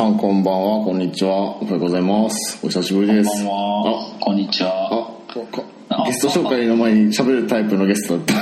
[0.00, 1.30] さんこんばんは、こんにちは。
[1.60, 2.58] おはようございます。
[2.62, 3.28] お久しぶりです。
[3.28, 4.16] こんばんは。
[4.18, 5.14] こんにちあ、は。
[5.90, 8.34] あ、ゲスト紹介の前に喋るタイプのゲストだった。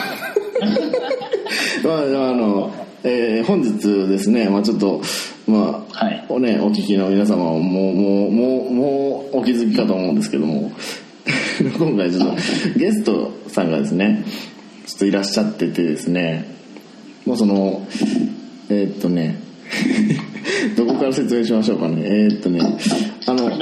[1.82, 2.72] まあ、あの、
[3.02, 5.02] えー本日ですね、まあちょっと、
[5.48, 6.24] まあ、はい。
[6.28, 10.70] おね、お聞きの皆様はもう、もう、もう、もうお気づきかと思うんですけども、
[11.76, 12.34] 今回ちょっと
[12.78, 14.22] ゲストさんがですね、
[14.86, 16.46] ちょっといらっしゃっててですね、
[17.26, 17.82] まあその、
[18.70, 19.47] えーっとね、
[21.18, 22.02] 説明しましょうかね。
[22.04, 22.60] えーっとね、
[23.26, 23.58] あの、い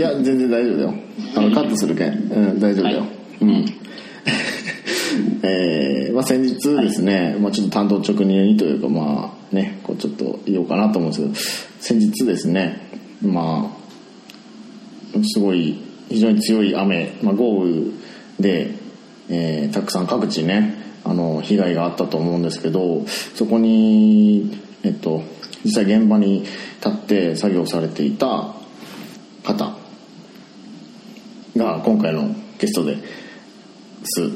[0.00, 0.94] や、全然大丈夫だよ。
[1.36, 2.32] あの、カットするけん。
[2.32, 3.00] うん、大丈夫だよ。
[3.00, 3.64] はいうん。
[5.42, 11.48] えー、まあ先日ですね、まあちょっと担当直入にというか、まあね、こうちょっと言おうかなと思うんです
[11.84, 12.80] けど、先日ですね、
[13.22, 13.70] ま
[15.16, 15.76] あ、すごい、
[16.08, 17.82] 非常に強い雨、まあ豪雨
[18.40, 18.74] で、
[19.28, 25.22] えーたくさん各地ね、あの、被害があったと思うんですけど、そこに、えっと、
[25.64, 28.54] 実際現場に立って作業されていた
[29.42, 29.76] 方
[31.56, 32.98] が今回のゲストで
[34.04, 34.30] す。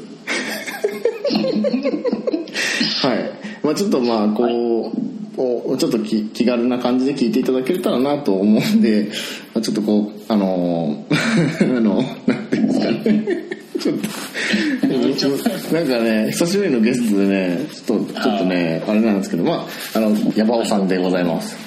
[3.07, 3.31] はい。
[3.63, 9.09] まあちょっとまあこう、こうちょっと気気軽な感じで聞いていただけたらなと思うんで、
[9.53, 13.25] まあちょっとこう、あのー あの、なんていうんですかね。
[13.79, 14.09] ちょっと、
[15.27, 21.57] なんかね、久しぶりのゲストでね、ちょっと、ちょっとね、あれなんですけど、まあ、あの、ヤバオさんでございます。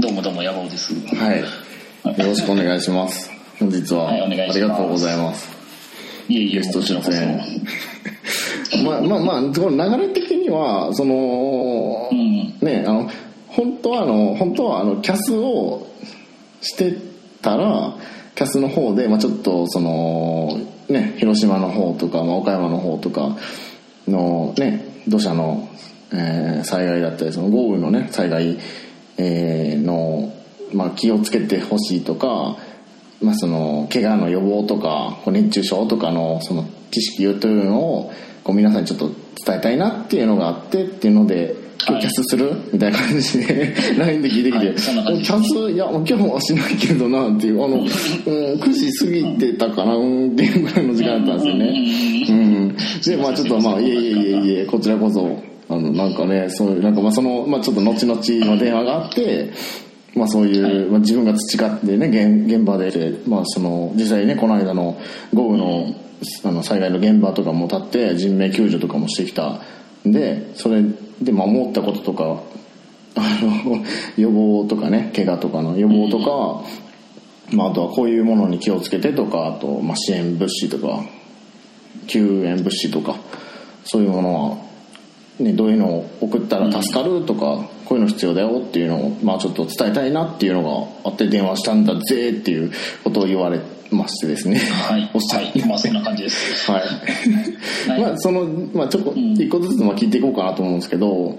[0.00, 0.92] どうもどうも、山尾です。
[1.14, 1.40] はい。
[2.18, 3.30] よろしくお願いします。
[3.60, 5.48] 本日は、はいありがとうございます。
[6.28, 6.82] いえいえ、ゲスト。
[6.82, 7.40] 出演。
[8.84, 12.56] まあまあまあ、この流れ的には、その、うん。
[12.60, 13.10] ね、あの、
[13.46, 15.86] 本当はあの、本当はあの、キャスを
[16.60, 16.96] して
[17.42, 17.94] たら、
[18.36, 23.36] キャスの方で、まあちょっと、その、ね、広島の方とか、まあ、岡山の方とか
[24.06, 25.68] のね、土砂の、
[26.12, 28.58] えー災害だったり、その豪雨のね、災害、
[29.16, 30.32] えーの、
[30.72, 32.56] まあ気をつけてほしいとか、
[33.22, 38.12] まあその、怪我の予防とか、熱中症とかの、その、知識というのを、
[38.44, 39.10] こう皆さんにちょっと
[39.46, 42.52] 伝えたいなっていうのがあってっていうので、今日キャスする？
[42.72, 43.74] みたいな感じで。
[43.98, 47.64] LINE で聞いてきて、はいキャスいや今日はしないけどなっていう。
[47.64, 52.26] あの、 うん、9時過ぎてたかなうんっていうぐらいの時間だったんですよね。
[52.28, 52.76] うん。
[53.04, 55.38] でまあちょっとまあいえいえいえいえこちらこそ
[55.68, 59.50] あのなんかねそういうなんかまあその、まあ、ちょっと後々の電話があって
[60.14, 64.96] まあそういう、まあ、自分が培ってね現現場で、まあ、その実際ねこの間の
[65.34, 65.94] 豪雨の
[66.44, 69.60] あの災害の現場とかも立って人命救助とかもしてきたん
[70.12, 70.82] でそれ
[71.20, 72.42] でまあ思ったこととか
[73.16, 73.84] あの
[74.16, 76.62] 予防とかね怪我とかの予防とか、
[77.56, 81.02] まあ、あとはこういうものに気をつけてとかあと、まあ、支援物資とか
[82.06, 83.16] 救援物資とか
[83.84, 84.56] そういうものは、
[85.38, 92.72] ね、どういうのを送ったら助かるとか、こういうの必要だよっていうのを、まあ、ちょっと伝えたいなっていうのがあって電話したんだぜっていう
[93.04, 94.58] ことを言われましてですね。
[94.58, 95.10] はい。
[95.14, 95.52] おっしゃはい。
[95.66, 96.70] まあ、そんな感じです。
[96.70, 96.80] はい。
[97.90, 101.38] はいまあ、その、まあ、ちょこ、ん一個ずつまあ聞いていこうかなと思うんですけど、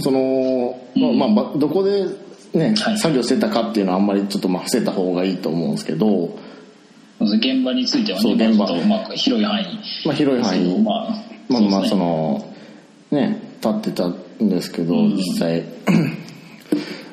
[0.00, 0.78] その、
[1.16, 2.06] まあ、まあ、どこで
[2.56, 6.38] ね、はい作業してたかっていうのはあんまりちょっとまあ伏せた方がいいと思うんですけど、
[7.20, 9.78] 現場についてはね、そう現場まあ広い範囲。
[10.04, 12.54] まあ、広い範囲、まあ、まあまあ、その、
[13.10, 15.64] ね、立ってたんですけど、うん実際、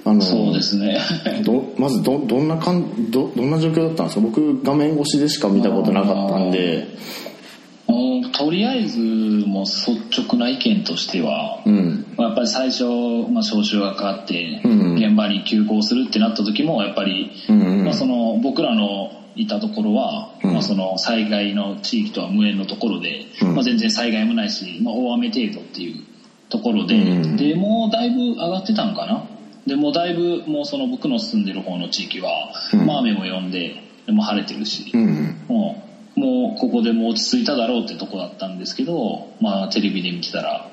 [0.06, 1.00] あの、そうですね。
[1.46, 4.22] どまずどどんなかんどどんな状況だったんですか？
[4.22, 6.78] 僕画面越しでしか見たことなかったんで。
[6.78, 8.04] うん
[8.36, 12.06] とりあえず、もう率直な意見としては、うん。
[12.18, 12.84] まあやっぱり最初、
[13.30, 14.96] まあ、招集がかかって、うん。
[14.96, 17.86] 現場に急行するってなった時も、やっぱり、うんうん。
[17.86, 20.54] まあ、その僕らのいたところは、うん。
[20.54, 23.54] まあ、その災害の地域とは無縁のところで、うん。
[23.54, 26.02] まあ、全然災害もないし、まあ、大雨程度っていう
[26.50, 29.28] ところで、うんでもうだいぶ上がってたのかな？
[29.66, 32.86] でもうだいぶもうその僕の住んでる方の地域は、うん。
[32.86, 33.76] まあ、雨も止んで
[34.06, 35.84] でも晴れてるし、うんも
[36.16, 40.70] うもうここでもう落ち着いただろうってとこだったんですけど、まあ、テレビで見てたら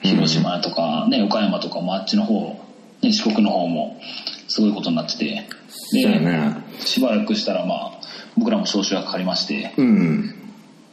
[0.00, 2.56] 広島とか、ね、岡山とかもあっちの方、
[3.02, 4.00] ね、四国の方も
[4.46, 5.48] すごいことになってて。
[5.68, 6.64] そうやね。
[6.78, 8.00] しばらくしたらまあ
[8.36, 10.34] 僕らも招集がかかりまして、うん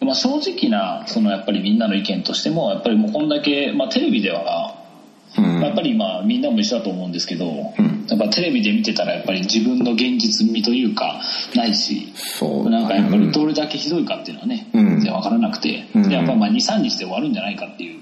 [0.01, 4.72] まあ、正直なそのやっぱりみんなの意見としてもやっぱりもうこんだけ、まあ、テレビでは、
[5.35, 7.45] やっぱりまあみんなも一緒だと思うんですけど、
[7.77, 8.05] うん。
[8.07, 11.21] やっぱテレビで見てたらやっぱり自分の現実味というか
[11.55, 14.89] ないしそうなんかやっぱりどれだけひどいかっていうのはね、うん。
[14.89, 16.09] 全然わからなくて、うん。
[16.09, 18.01] でやっぱまあ23日で終わるんじゃないかっていう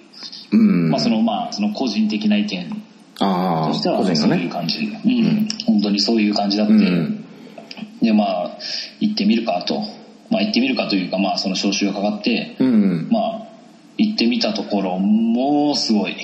[0.51, 0.89] うん。
[0.89, 2.83] まあそのまあその個人的な意見
[3.19, 7.25] ああとしてはそういう感じ、うん、本当にそういう感じだって、うん。
[8.01, 8.57] でまあ
[8.99, 9.79] 行ってみるかと
[10.29, 13.07] まあ行ってみるかというかまあその招集がかかって、うん。
[13.11, 13.47] まあ
[13.97, 16.15] 行ってみたところもうすごい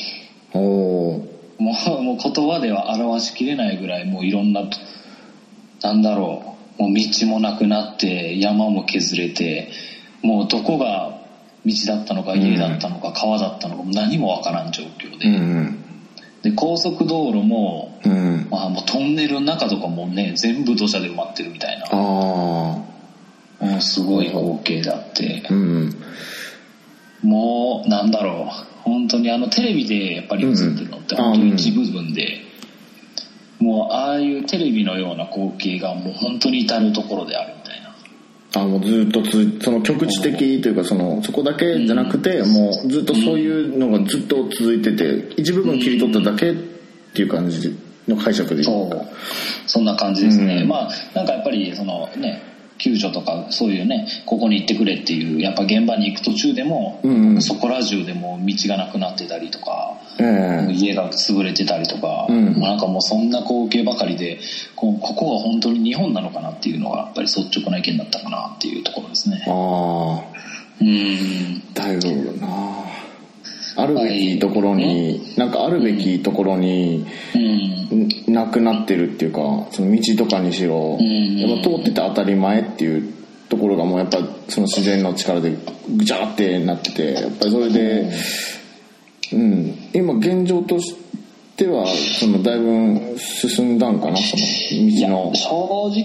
[0.54, 1.28] おお
[1.60, 4.64] もう もう言葉では表しきれないぐらいもういろんな
[5.82, 6.42] なんだろ
[6.80, 6.82] う。
[6.82, 9.72] もう道もなくなって山も削れて
[10.22, 11.18] もうどこが
[11.66, 15.76] 道だったのか家だったのか川だったのか何もわからん状況うで,、ん。
[16.44, 18.12] で高速道路も,、うん。
[18.12, 21.86] うんまあ、もうトンネルの中とかもね全部土砂で埋まってるみたいな。
[21.92, 22.78] あ
[23.62, 25.44] うすごい光景だって。
[25.50, 25.96] うん
[27.22, 28.68] もうなんだろう。
[28.84, 31.24] 本当にあのテレビでやっぱり映ってるのってうん。
[31.24, 32.42] 本当に一部分で、
[33.60, 37.88] もうああいうテレビのような光景がもう本当に至る所であるみたいな。
[38.56, 46.56] あもうずっとつその局地的というかそのそこだけじゃなくて、もうずっとそういうのがずっと続いてて一部分切り取っただけっ
[47.14, 47.78] ていう感じ
[48.08, 49.08] の解釈でいいそう。
[49.66, 50.68] そんな感じですね、うん。
[50.70, 52.42] まあなんかやっぱりそのね
[52.78, 57.12] 救助とかそういうねここに行ってくれっていうやっぱ現場に行く途中でも、うん。
[57.12, 59.96] うんそこら中でも道がなくなってたりとか、
[60.72, 62.60] 家が潰れてたりとか、うん。
[62.60, 64.40] なんかもうそんな光景ばかりで
[64.76, 69.46] こうここが本当に日本なのかなっていうのがやっぱり率直な意見だったかなっていうところですね。
[69.48, 70.38] ああ。
[70.82, 71.74] うん。
[71.74, 72.48] だいぶな
[73.78, 77.06] あるべきところに、なんかあるべきところに、
[78.28, 79.40] なくなってるっていうか
[79.72, 81.38] その道とかにしろ、ん。
[81.38, 83.14] やっぱ通ってて当たり前っていう
[83.50, 84.18] ところがもうやっぱ
[84.50, 85.56] その自然の力で
[85.96, 88.10] ぐちゃってなっててやっぱりそれで、
[89.34, 90.96] うん、今現状とし
[91.56, 94.44] てはそのだいぶ進んだんかなその
[94.92, 95.36] 道の。
[95.36, 95.52] 正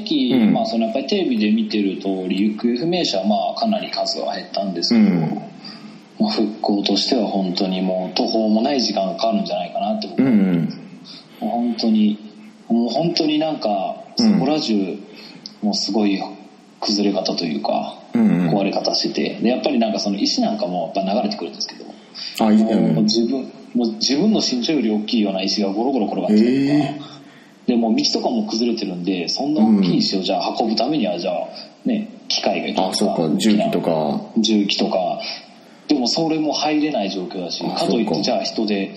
[0.05, 0.53] 直、うん。
[0.53, 5.43] まあ、そのやっぱりテレビで見てる通り行方不明者はまあかなり数は減ったんですけど、うん
[6.23, 10.07] まあ、復興としては本当にもう途方もない時間がかかるんじゃないかなって。
[10.09, 10.69] 僕はうんうん。
[11.41, 12.33] もう本当に
[12.69, 14.73] もう本当になんかそこら中、
[15.63, 16.23] もうすごい
[16.81, 18.51] 崩れ方というか、うんうん。
[18.51, 19.41] 壊れ方してて。
[19.41, 21.85] でやっぱりなんかその石なんかもやっぱ流れてくるんですけど、
[22.47, 23.41] あいいもうね自分
[23.75, 27.01] もう自分の身長より大きいような石がゴロゴロ転がってたりとか、へ
[27.67, 31.49] でもう道とかも崩れてるんでそんな大きい石をじゃあ運ぶためにはじゃあ
[31.85, 33.23] ね機械がいるあそうか。
[33.37, 34.21] 重機とか。
[34.37, 35.21] 重機とか
[35.93, 38.95] でもそれも入れない状況だしあかといってじゃあ人で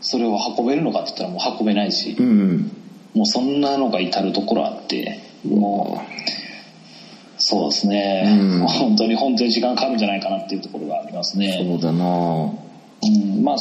[0.00, 2.76] それを運べるのかって言ったらもう運べないし、うんうん。
[3.14, 8.24] もうそんなのが至る所あってもうそうですね、
[8.60, 8.66] うん。
[8.66, 11.64] 本当に本当に時間かかるんじゃないかなっていうところがありますね。
[11.64, 12.04] そうだな。
[12.04, 13.56] うんまあ、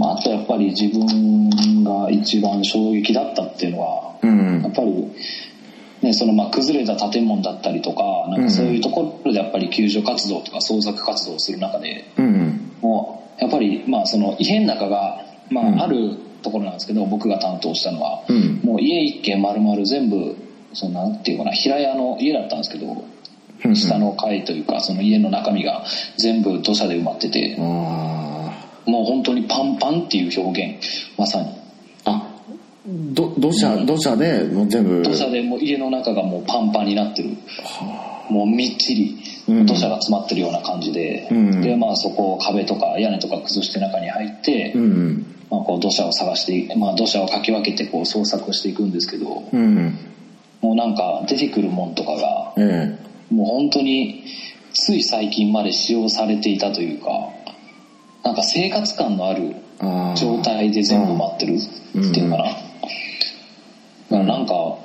[0.00, 4.62] まあ、あとやっぱり自分が一番衝撃だったっていうのはうん。
[4.62, 5.12] やっぱり、
[6.02, 15.80] ね、そのまあ崩れた建物だったりとかなんかそういうところでやっぱり救助活動とか捜索活動をする中でうんもうやっぱりまあその異変の中が、まうん。
[15.80, 18.60] あ、あるところなんですけど僕が担当したのは、うん。
[18.62, 20.36] もう家一軒丸々全部
[20.72, 23.04] そのなんていうかな平屋の家だったんですけど
[23.64, 25.84] うん下の階というかその家の中身が
[26.16, 27.56] 全部土砂で埋まってて。
[27.58, 31.48] あもう本当にパンパンっていう表現まさに。
[31.48, 31.67] あ
[32.88, 35.02] ど土砂土砂でもう全部。
[35.02, 37.30] 土砂でもう家の中がもうパンパンになってる。
[38.30, 39.18] もうみっちり
[39.48, 39.66] うん。
[39.66, 41.60] 土砂が詰まってるような感じで、うん。
[41.60, 49.96] でまあそこを壁とか屋根とか崩して中に入って、うんまあ、こう土砂を探してい、まあ、土砂をかき分けてこう捜索していくんですけどうん
[50.60, 52.98] もうなんか出てくるもんとかがえ
[53.30, 54.24] もう本当に
[54.74, 57.10] つい最近まで使用されていたというか
[58.24, 59.54] なんか生活感のある
[60.16, 62.50] 状態で全部待ってるっていうのかな、
[64.10, 64.78] うんなんか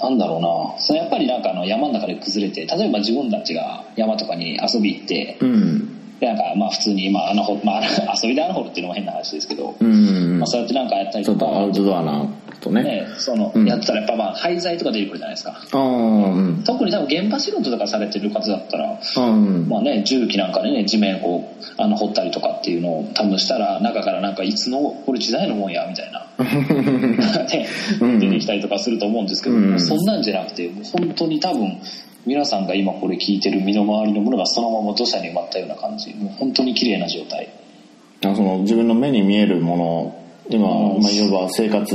[0.00, 0.80] なんだろうな。
[0.80, 5.97] それやっぱりなんかあの山の中で崩れて例えば自分たちが山とかに遊び行ってうん。
[6.20, 7.82] でなんかまあ普通にまあ穴掘、まあ、
[8.20, 10.38] 遊びで穴掘るっていうのも変な話ですけど、うん。
[10.38, 11.46] まあ、そうやってなんかやったりちょとか。
[11.46, 12.26] っとアウトドアな
[12.60, 12.82] とね。
[12.82, 13.66] ね、そのうん。
[13.66, 15.52] やってたらやっぱまあ廃材とか出てくるじゃないですか。
[15.72, 16.62] ああうん。
[16.64, 19.68] 特に多分現場仕事とかされてる方だったらあうん。
[19.68, 26.26] まあね、重機なんかでね地面こう穴掘ったりとかっていうのを多分したら中からなんかいつのこれ時代のもんやみたいな、
[27.46, 27.68] ね
[28.00, 28.18] うん。
[28.18, 29.80] 出てきたりとかすると思うんですけど、うん。
[29.80, 31.78] そんなんじゃなくて本当に多分
[32.26, 36.14] 皆さんが今これ聞いてる身の回りのものがそのまま土砂に埋まったような感じ。
[36.14, 37.48] もう本当に綺麗な状態。
[38.24, 41.02] あその自分の目に見えるもの今、うん。
[41.02, 41.86] まあ、いわば生活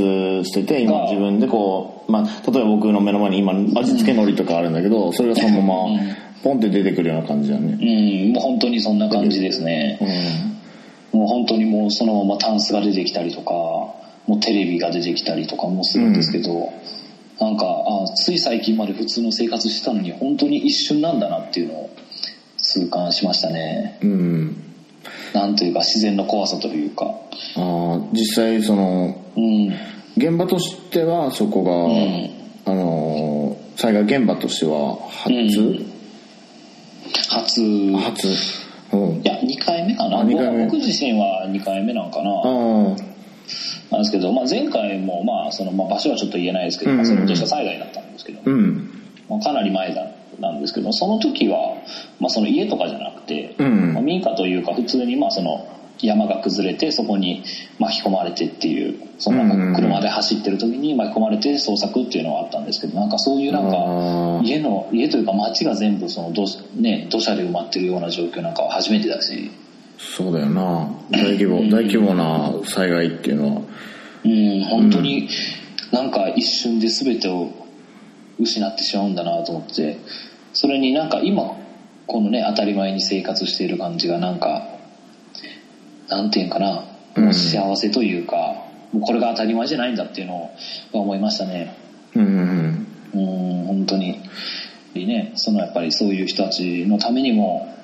[0.44, 6.16] してて今が自分でこう、まあ、例えば僕の目の前に今味付け海苔とかあるんだけどそれがそのままうん。
[6.42, 7.72] ポンって出てくるような感じだね。
[7.72, 8.32] うん。
[8.32, 9.98] もう本当にそんな感じですね。
[11.12, 11.20] うん。
[11.20, 13.52] もう本当にもうそのままタンスが出てきたりとか
[14.26, 16.72] もうテレビが出てきたりとかもするんですけど、
[17.40, 21.90] なんかあつい最近まで普通の生活してたのに本当に一瞬なんだなっていうのを
[22.58, 23.98] 痛感しましたね。
[24.02, 24.62] うん。
[25.32, 27.06] なんというか自然の怖さというか。
[27.06, 27.10] あ
[27.56, 29.68] あ実際そのうん。
[30.16, 32.74] 現場としてはそこが、ん。
[32.76, 35.94] あのー災害現場としては初、うん。
[37.28, 37.60] 初。
[37.60, 38.28] い初。
[38.92, 39.22] うん。
[39.22, 40.22] や2回目かな。
[40.22, 42.30] 僕自身は2回目なんかな。
[42.30, 43.13] ああ
[43.90, 46.96] なんですけど、まあ、前回もまあその、まあ、場所はちょっと言えないですけど、うん。
[46.98, 48.90] まあ、その土砂災害だったんですけど、うん。
[49.28, 50.06] まあ、かなり前だ
[50.40, 51.76] なんですけどその時は、
[52.18, 53.94] まあ、その家とかじゃなくて、うん。
[53.94, 55.68] まあ、民家というか普通にまあその
[56.02, 57.44] 山が崩れてそこに
[57.78, 59.72] 巻き込まれてっていうそのなん。
[59.74, 64.42] か車で走ってる時に巻き込まれて捜索っていうのはあったんですけどなんかそういうなんあかー。
[64.44, 69.50] 家の家というか街が全部その土,、ね、土砂で埋まってるような状況なんかは初めてだし。
[69.98, 70.88] そうだよな。
[71.10, 73.62] 大規模大規模な災害っていうのは。
[74.24, 75.28] うん本当に
[75.92, 77.50] なんか一瞬で全てを
[78.38, 79.98] 失ってしまうんだなと思って。
[80.52, 81.56] それになんか今
[82.06, 84.66] このね当たり前に生活している感じがなんか
[86.08, 86.84] なんていうんかな。
[87.16, 88.36] もう幸せというか、
[88.92, 90.50] もうこれが当たり前じゃないんだっていうのを
[90.92, 91.76] 思いましたね。
[92.14, 93.66] うんうんうん。
[93.66, 94.20] 本当に。
[94.94, 97.74] ねそのやっぱりそういう人たちのためにもうん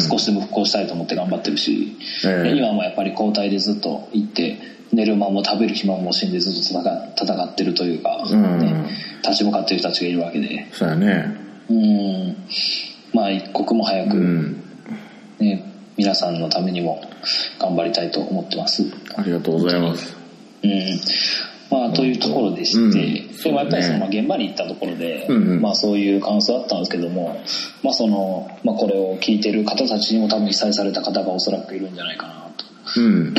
[0.00, 2.56] 少しでも復興したいと思って頑張ってるし、ええ。
[2.56, 4.58] 今もやっぱり交代でずっと行って
[4.92, 6.82] 寝る間も食べる暇も惜しんでずっと戦
[7.16, 8.58] 戦ってるというか、うん。
[8.58, 8.90] ね
[9.22, 10.66] 立ち向かってる人たちがいるわけで。
[10.72, 11.36] そうやね。
[11.68, 12.36] うん。
[13.12, 14.62] まあ一刻も早く、うん。
[15.38, 15.64] ね、
[15.96, 17.02] 皆さんのためにも
[17.58, 18.84] 頑張りたいと思ってます。
[19.16, 20.16] ありがとうございます。
[20.62, 21.00] うん
[21.72, 23.42] まあ、というところでして、うん。
[23.42, 25.62] でもやっぱりその、現場に行ったところで、うんうん。
[25.62, 27.40] まあ、そういう感想あったんですけども、
[27.82, 32.52] まあそのまあ、これを聞いてる方たちにも多分被災された方がおそらくいるんじゃないかな
[32.96, 33.34] うん。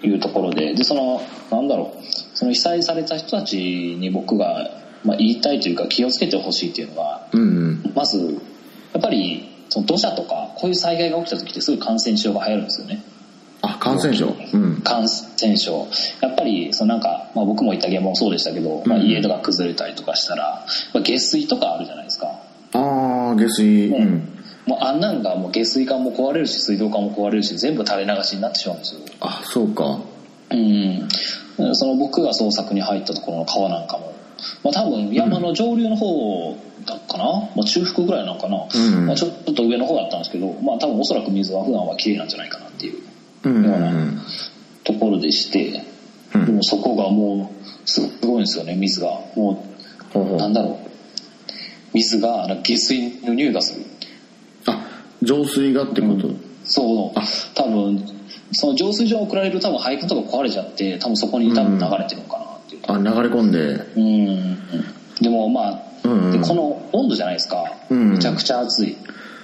[0.00, 4.70] というところででそのなんだろうその被災された人たちに僕が、
[5.04, 7.44] まあ、言いたいというか気をつけてほしいっていうのがうんう
[7.88, 7.92] ん。
[7.94, 8.40] まず
[8.92, 13.02] やっぱりその土砂とかこういう災害が起きた時ってすぐ感染症が流行るんですよね。
[13.62, 14.34] あ感染症。
[14.52, 14.80] うん。
[14.82, 15.86] 感染症。
[16.20, 20.64] やっぱりそのなんか、まあ、僕も行った現場もそうでしたけど、まあ、うん家とか崩れたりとかしたら、
[20.94, 22.26] まあ、下水とかあるじゃないですか。
[22.72, 23.88] ああ下水。
[23.88, 24.28] うねん。
[24.66, 29.00] もうあんなんがもう下水管も壊れるし水道管も壊れるし全部垂れ流しになってしまうんですよ。
[29.20, 29.98] あそうか。
[30.50, 31.08] うん。
[31.74, 34.14] その僕が捜索に入ったところの川なんかも、
[34.64, 37.24] まあ、多分山の上流の方だかな、
[37.54, 39.06] まあ、中腹ぐらいなのかな、うん。
[39.06, 43.09] まあ、ちょっと上の方だったんですけど、まあ、多分おそらく水は普段は綺麗なんじゃないかなっていう
[43.48, 44.20] ようん。
[44.84, 45.84] ところでして、
[46.34, 49.08] うんでもそこがもうすごいんですよね水が。
[49.36, 49.64] も
[50.12, 50.34] ほうほう。
[50.34, 50.90] うなんだろう。
[51.94, 53.84] 水が下水の匂いがする。
[54.66, 54.86] あ
[55.22, 56.28] 浄水がってこと？
[56.64, 57.18] そう。
[57.18, 57.22] あ。
[57.54, 58.04] 多分
[58.52, 62.82] その浄水場に送られる多分配管とか壊れちゃって多分そこに多分流れてるのかなっていう。
[62.86, 63.58] あ流れ込んで。
[63.58, 64.56] うん。
[65.20, 66.40] でもまあ、うんうん。
[66.40, 68.96] でこの温度じゃないですか、うんめちゃくちゃ暑い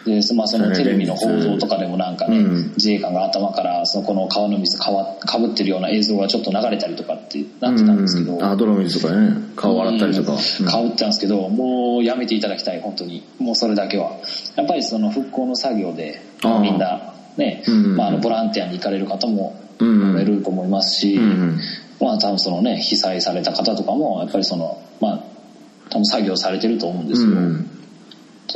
[0.06, 2.68] で、まあ、そのテレビの報道とかでもなんかね、うん。
[2.76, 8.44] 自衛官が頭からそのこの川の水かわかぶってるような映像がちょっと流れたりとかってなってたんですけど、うん。
[8.44, 9.36] あ泥水とかね。
[9.56, 10.32] 顔洗ったりとか。
[10.32, 10.66] うん。
[10.66, 13.26] 顔打ってたんですけどもうやめていただきたい本当に。
[13.38, 14.12] もうそれだけは。
[14.54, 16.22] やっぱりその復興の作業で
[16.62, 21.58] みんなね、うんまあ、あのボランティアに行かれる方もうんいると思いますし、うん
[22.00, 25.24] まあ多分そのね被災された方とかもやっぱりそのまあ
[25.88, 27.28] 多分作業されてると思うんですよ、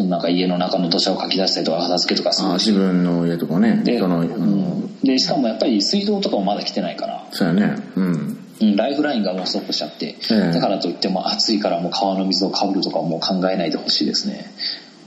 [0.09, 2.49] なんか家の中の土砂をかき出したりとか片付けとかする。
[2.49, 3.83] あ自分の家とかね。
[3.85, 7.27] で,、その、うん、でしかもやっぱり水道とかもまだ来てないから。
[7.33, 7.77] そうやね。
[7.97, 8.39] うん。
[8.61, 10.53] うん、ライフラインがもうストップしちゃって、ええ。
[10.53, 14.53] だからといっても暑いからもう川の水をかぶるとかはもう考えないでほしいですね。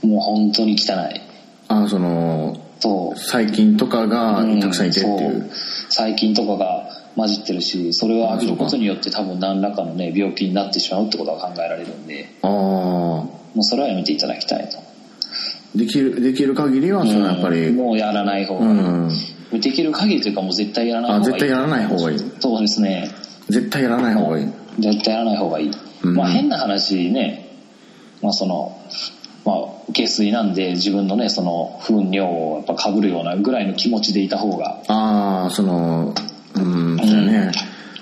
[0.02, 1.20] もう本当に汚い。
[1.68, 3.18] あそのそう。
[3.18, 5.50] 細菌とかがうんたくさんいてっていう,、そう。
[5.90, 14.78] 細菌とかが混じってるしそれを浴びることによって多分何らかのね病気になってしまうってことは考えられるんでああもうそれはやめていただきたいと
[15.74, 18.66] できるできる限りはそのやっぱりうんもうやらない方うが。
[18.66, 18.68] い
[19.54, 19.60] い、ん。
[19.60, 21.34] できる限りというかもう絶対やらない方がいい。
[21.34, 22.18] あ絶対やらない方がいい。
[22.40, 23.10] そうですね。
[23.48, 24.48] 絶対やらない方がいい。
[24.78, 25.70] 絶対やらない方がいい、
[26.02, 26.14] うん。
[26.14, 27.58] まあ変な話ね。
[28.22, 28.80] まあその
[29.44, 29.56] まあ
[29.92, 34.82] 下水なんで自分のねその糞尿をやっぱかぶるようなぐらいの気持ちでいた方が。
[34.88, 36.14] ああその
[36.54, 37.52] うんそうやね、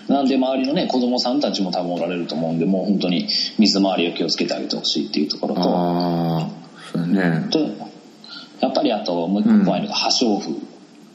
[0.08, 3.26] なんで周りのね子供さんたちも多分おられると思うんでもう本当に
[3.58, 6.61] 水回りを気をつけてあげてほしいっていうところと
[6.92, 7.48] そうやね。
[7.50, 7.58] と
[8.60, 10.54] やっぱりあともう一個怖いのが破傷風、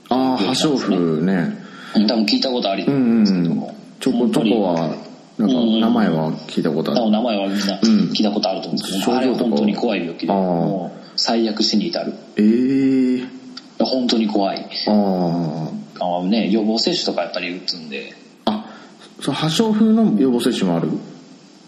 [0.10, 1.66] ああ破傷風ね。
[1.94, 4.96] 多分聞いたことありうんうんますうんけども、ちょこちょこは
[5.38, 7.02] なんか名前は聞いたことある。
[7.02, 10.34] 多分名前はみんなうん聞いたことあると思うんですけど、あれは本当に怖い病気で
[11.16, 12.14] 最悪死に至る。
[12.36, 13.28] ええ
[13.80, 14.66] 本当に怖い。
[14.88, 18.14] ああね予防接種とかやっぱり打つんで。
[18.46, 18.66] ああ
[19.22, 20.90] そう破傷風の予防接種もある？
[20.90, 21.00] うん、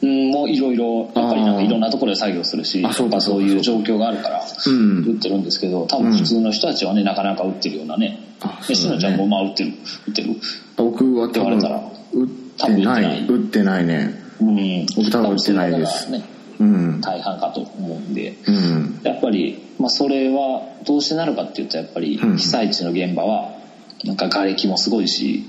[0.02, 5.04] もういろいろ、やっぱりなんかいろんなところで作業するし、あそうかそういう状況があるから、うん。
[5.04, 8.20] 売ってるんですけど、多分普通の人たちはね、なかなか売ってるようなね。
[8.40, 9.04] あで、しそうだね。
[9.04, 9.74] のちゃんもまあ売ってる、
[10.08, 10.30] 売ってる。
[10.78, 11.82] 僕は多分言われたら
[12.14, 13.26] 売ってない。
[13.28, 14.14] 売ってないね。
[14.40, 14.86] うん。
[14.96, 16.10] 僕多分売ってないです。
[16.10, 16.24] ね、
[16.60, 17.02] うん。
[17.02, 18.38] 大半かと思うんで。
[18.48, 19.00] うん。
[19.04, 22.38] やっぱり、まあ、それはどうしてなるかっていうとやっぱりうん。
[22.38, 23.60] 被災地の現場は
[24.06, 25.44] なんか瓦礫もすごいし、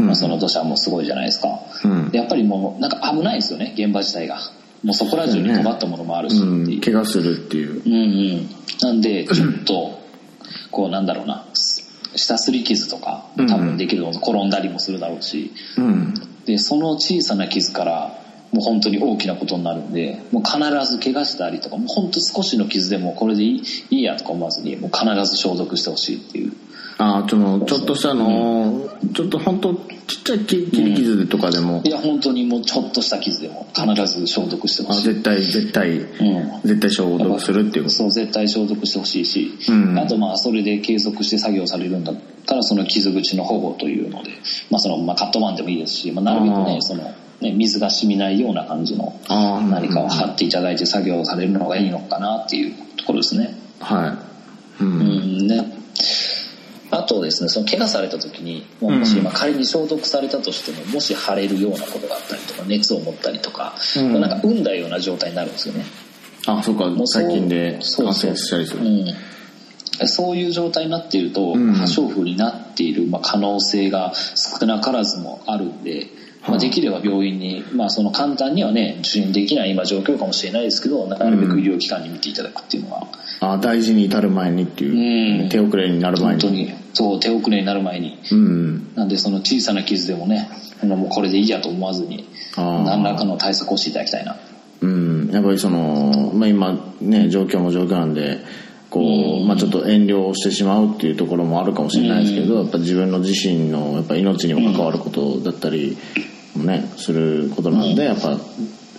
[0.00, 0.06] うん。
[0.06, 2.10] まあ、その土砂もすごいじゃないですか、うん。
[2.10, 4.38] でやっぱりもうなんか危ないですよね現場自体が。
[4.82, 6.78] もうそこら中に尖ったものもあるしってう。
[6.78, 7.82] ん怪我するっていう。
[7.84, 7.96] うんう
[8.42, 8.48] ん。
[8.82, 10.00] なんでちょっと
[10.70, 11.46] こうなんだろうな。
[12.16, 15.52] 下すり傷とか多分できるの転んだりもするだろうし。
[15.76, 16.14] うん。
[16.46, 18.20] でその小さな傷から
[18.52, 20.58] もう本当に大きなことになるんでもう必
[20.90, 26.49] ず怪我したりとかもう本当少しの傷でもこれでいいいいやとか思わずにもう必ず消毒してほしいっていう
[27.02, 31.80] あちょっとしたのちょっと本当ちっちゃい切切り傷とかでも。
[31.82, 37.96] いや本当にもうちょっとした傷でも必ず消毒してほしい、あ絶対絶対うん、絶対消毒するっていうこと。
[37.96, 39.98] そう絶対消毒してほしいし、うん。
[39.98, 44.32] あとまあそれで継続して作業されるんだったらその傷口の保護というので、
[44.70, 53.54] まあそのまあ、カットマンでもいいですし、まあ、なるべくねそのね水が染みないような感じの何かを貼っていただいて作業されるのがいいのかなっていうところですね。
[53.80, 54.18] は
[54.80, 54.82] い。
[54.82, 55.79] うん、うんね。
[56.90, 59.18] あとですね、その怪我された時に、もしうん。
[59.20, 64.20] 今仮に消毒されたとしても、もし腫れるようなことがあったりとか、熱を持ったりとか、うん。
[64.20, 65.84] なんか産んだような状態になるんですよね。
[66.46, 68.80] あそうかもう最近で感染したりする。
[68.80, 70.08] うん。
[70.08, 71.72] そういう状態になっていると、うん。
[71.74, 76.08] 破傷風になっている、まあ、可能性が少なからずもあるんで、
[76.48, 83.06] まあできれば病院に、まあ、その簡単にはね受診できない今状況かもしれないですけどなるべく医療機関に見ていただくっていうのは、
[83.40, 85.48] あ大事に至る前にっていう、うん。
[85.48, 86.42] 手遅れになる前に。
[86.42, 86.74] 本当に。
[86.92, 88.18] そう手遅れになる前に。
[88.30, 90.50] うんなんでその小さな傷でもね
[90.82, 94.36] もうこれでいいやと思わずに何らかの対策をしていただきたいな。
[94.82, 95.30] うん。
[95.30, 98.38] やっぱりその、まあ、今ね状況も状況なんで
[98.90, 105.96] こう、まあ、ちょっと遠慮してしまうっていうところもあるかもしれないですけど、やっぱ自分の自身のやっぱ命にも関わることだったり
[106.56, 108.36] もねすることなんで、やっぱ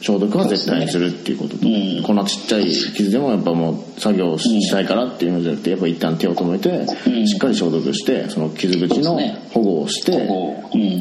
[0.01, 2.03] 消毒は絶対にするっていうことと、うん。
[2.03, 7.27] こんなちっちゃい傷でもやっぱもう作業したいからっていうのじゃなくてやっぱ一旦手を止めて、うん。
[7.27, 9.19] しっかり消毒してその傷口の
[9.51, 10.11] 保護をして、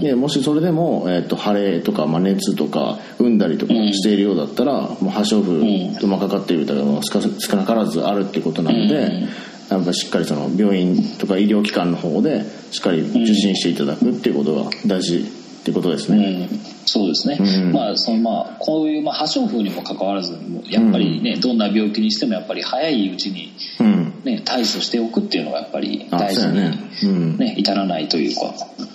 [0.00, 9.28] でもしそれでも、えー、と腫れとか、まあ、熱とか産んだりとかしているようだったら、もう破傷風とまあかかっている歌が少少なからずあるっていうことなので、うん。
[9.70, 16.46] やっぱりしっかりその病院とか医療機関の方でしっかり受診していただくっていうことが大事ってことですうね。
[16.46, 16.48] ん、
[16.86, 20.32] そうですね、うんまあそのまあこういうまあ破傷風にもかかわらず
[20.68, 24.14] やっぱりね、どんな病気にしてもやっぱり早いうちに、うん。
[24.24, 28.52] ね、対処しておくっていうのがやっぱりあ大事に、ねうんね至らないというか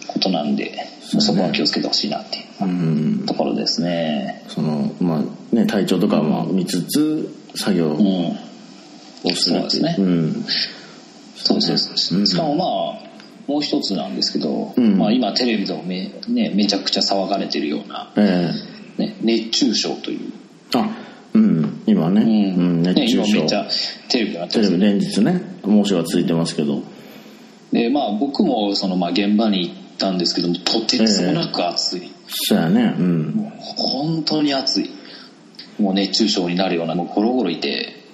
[0.07, 3.25] ことなんでそ,、こは気をつけてほしいなっていううん。
[3.25, 4.43] ところですね。
[4.47, 8.35] その、まあね、体調とかまあ見つつ作業を
[9.23, 9.59] うんするっていう。
[9.59, 10.45] そうですねうん。
[11.35, 12.65] そうです、うんしかもま
[13.01, 13.04] あ
[13.47, 14.97] もう一つなんですけど、うん。
[14.97, 18.51] まあ、今テレビでもめ,、ね、めちゃくちゃ騒がれてるような、え
[18.97, 20.33] ね、熱中症という、
[20.75, 20.89] えあ、
[21.33, 21.83] うん。
[21.85, 23.25] 今ね、うん、熱ね、中症。
[23.25, 23.67] 今めっちゃ
[24.09, 26.81] テレビになってテレビ連日ね猛暑が続いてますけど。
[27.71, 32.95] でまあ僕もそのまあ現場に行ったんですけどもとてつもなく暑い、そうやね。
[32.97, 33.31] うん。
[33.31, 34.89] もう本当に暑い。
[35.77, 38.04] もう熱中症になるようなもうゴロゴロいて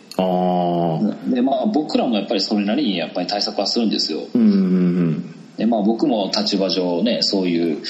[1.34, 4.22] でまあ僕らもやっぱりそれなりにやっぱり対策はするんですよ。
[4.34, 7.84] うんうんでまあ僕も立場上ねそういう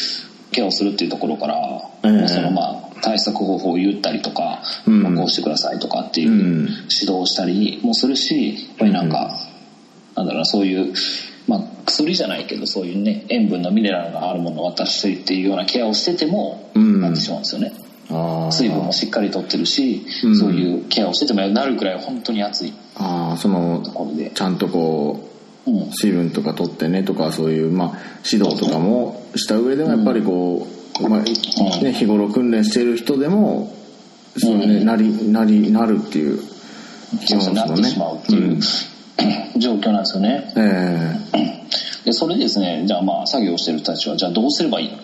[0.51, 1.55] ケアをするっていうところから、
[2.03, 2.11] ええ。
[2.11, 5.03] まあそのまあ対策方法を言ったりとか、うん。
[5.03, 6.37] まあこうしてくださいとかっていううん。
[6.39, 6.67] 指
[7.01, 9.31] 導をしたりもするしやっぱりなんか、
[10.15, 10.93] なんだろうなそういう、
[11.47, 17.01] まあ、薬じゃないけどそういうね塩分のミネラルがあるものを渡してっていうようなケアをしてても、うん。
[17.01, 17.73] なってしまうんですよね
[18.51, 20.35] 水分もしっかりとってるし、うん。
[20.37, 22.73] そういうケアをしててもなるくらい本当に暑い。
[22.95, 25.29] ああそのところで、ちゃんとこ
[25.65, 25.81] うん。
[25.83, 27.97] う水分とか取ってねとかそういうまあ
[28.29, 30.67] 指導とかもした上ではやっぱりこ
[30.99, 33.75] う、まあね、日頃訓練している人でも
[34.37, 34.85] そうね、うん。
[34.85, 36.39] なりなりなるっていう
[37.27, 38.59] そうそうなってしまうっていう、
[39.57, 40.53] 状況なんですよね。
[40.57, 41.21] え
[42.05, 44.97] でそれでですねじゃあまあ作業してる人たちはじゃあどうすればいいの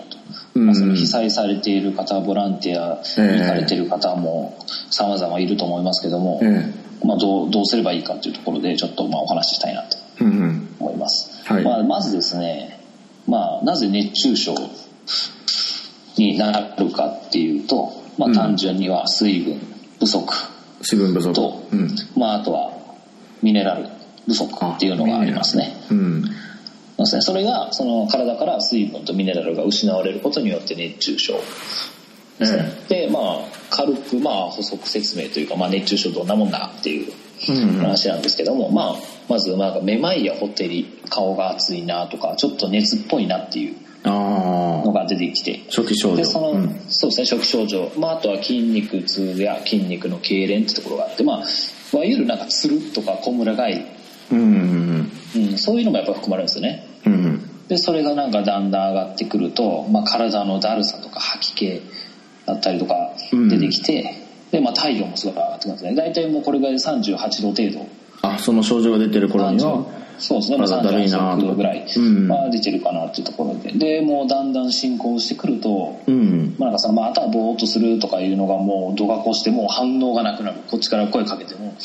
[0.66, 3.36] まあ、その被災されている方ボランティアええ。
[3.36, 4.58] に行かれている方も
[4.90, 7.06] 様々いると思いますけども、ええ。
[7.06, 11.64] まあ、どうどうすればいいかというところでちょっとまあお話ししたいなと思います、はい。
[11.64, 12.80] まあ、まずですね、
[13.28, 14.56] まあ、なぜ熱中症
[16.18, 19.60] になるかっていうと、まあ、単純には水分
[20.00, 20.34] 不足
[20.82, 21.34] 水分不足。
[21.34, 21.90] と、うん。
[22.16, 22.72] まあ、あとは
[23.42, 23.88] ミネラル
[24.26, 25.76] 不足っていうのがありますね。
[25.92, 26.24] うん
[26.98, 27.22] そうですね。
[27.22, 31.40] それがその体から水分とミネラルが失われることによって熱中症。
[32.40, 37.12] えでまあ軽くまあ補足説明というか、まあ、熱中症どんなもんだっていう
[37.80, 38.96] 話なんですけども、まあ、
[39.28, 45.64] まずなんかめまいやほてり顔が熱いなとかちょっと熱っぽいなっていうのが出てきて。
[45.70, 46.16] 初期症状。
[46.18, 46.80] でその、うん。
[46.90, 53.86] そうですね初期症状、まあ、あとは筋肉痛や筋肉の痙攣ってところがあって、まあ、いわゆるなんかつるとかこむら返り、
[54.32, 54.97] うんうん
[55.38, 56.88] うん、そういうのもやっぱ含まれるんですよね。
[57.06, 57.68] うんうん。
[57.68, 61.82] でそれがなんかだんだん上がってくると、まあ、体のだるさとか吐き気
[62.46, 62.96] だったりとか
[63.34, 63.50] うん。
[63.50, 65.96] 出てきて、で、まあ、体温もすごい上がってくるんですね。
[65.96, 67.88] 大体もうこれが38度程度
[68.22, 69.86] あその症状が出てる頃には
[70.18, 73.72] そうですね、まあ、体だるいな38とか度ぐらいうんは出てるかなっていうところで。
[73.72, 80.62] でもうだんだん進行してくると、うんまあ、なんかそのまあ頭ぼーっとするとかいうのがもう度がこしてもう反応がなくなる。
[80.70, 81.76] こっちから声かけても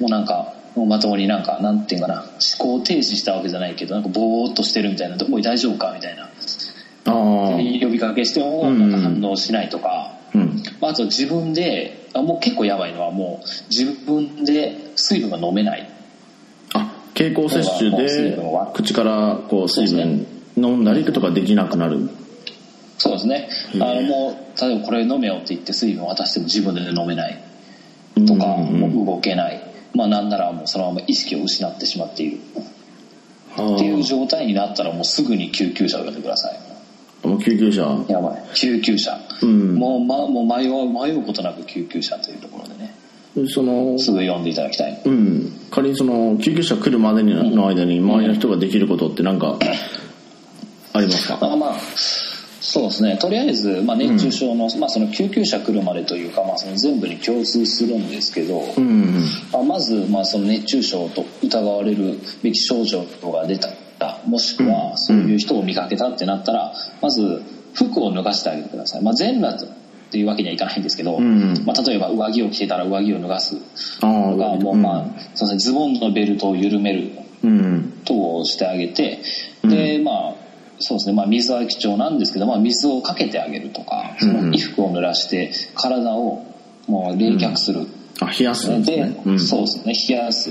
[0.00, 2.22] もうなんかもうまともになんかなんていうかな
[2.58, 6.28] 思考停止したわけじゃないけどなんかぼーっとしてるみたいな「おい大丈夫か?」みたいな。
[7.08, 7.12] ああ
[7.56, 10.62] 呼びかけしてもうんなんか反応しないとか、うん。
[10.80, 15.88] まあ、あと自分であもう結構やばいのはもう自分で水分が飲めない。
[16.74, 18.36] あ経口摂取で
[18.74, 22.10] 口からこう水分飲んだりとかできなくなる。
[22.98, 23.48] そうですね。
[23.74, 27.38] あのもう例えばこれ飲めよって言って水分渡しても自分で飲めない。
[28.26, 29.60] とか、もう動けない
[29.94, 32.38] まあなんならもうそのまま意識を失ってしまっている。
[33.58, 36.60] あっていう状態になったらもうすぐに救急車を呼んでください。
[37.24, 38.04] あもう救急車。
[38.08, 38.42] やばい。
[38.54, 39.74] 救急車、うん。
[39.76, 42.94] もう,、ま、もう迷う迷うことなく救急車というところでね。
[43.48, 45.02] そのすぐ呼んでいただきたい。
[45.04, 45.52] うん。
[45.70, 49.58] 仮にその救急車来るまでの間に周りの人ができることって何か
[50.92, 51.38] ありますか？
[51.40, 51.74] あまあ
[52.68, 53.16] そうですね。
[53.16, 59.14] とりあえず、まあ、熱中症の,、まあその救急車来るまでというか、まあ、その全部に共通するんですけど、うんうん
[59.52, 63.68] まあまず、まあ、その熱中症と疑われるべき症状が出た。
[64.26, 67.42] もしくはそういう人を見かけたってなったらまず
[67.74, 69.68] 服を脱がしてあげてください、まあ、全裸っ
[70.10, 77.10] ていうわけにはいかないんですけど、んまあ、例えば上着を着てたら上着を脱がすとかもう、まあそうですね、ズボンのベルトを緩める
[77.42, 79.20] うん等をしてあげて
[79.64, 80.34] でまあ
[80.78, 86.44] そうですね、まあ、水は貴重なんですけど、まあ、水をかけてあげるとかその衣服を濡らして体を
[86.86, 87.86] もう冷却する、
[88.20, 89.40] あ冷やすんですで、ねうん。
[89.40, 89.92] そうですね。
[90.08, 90.50] 冷やす。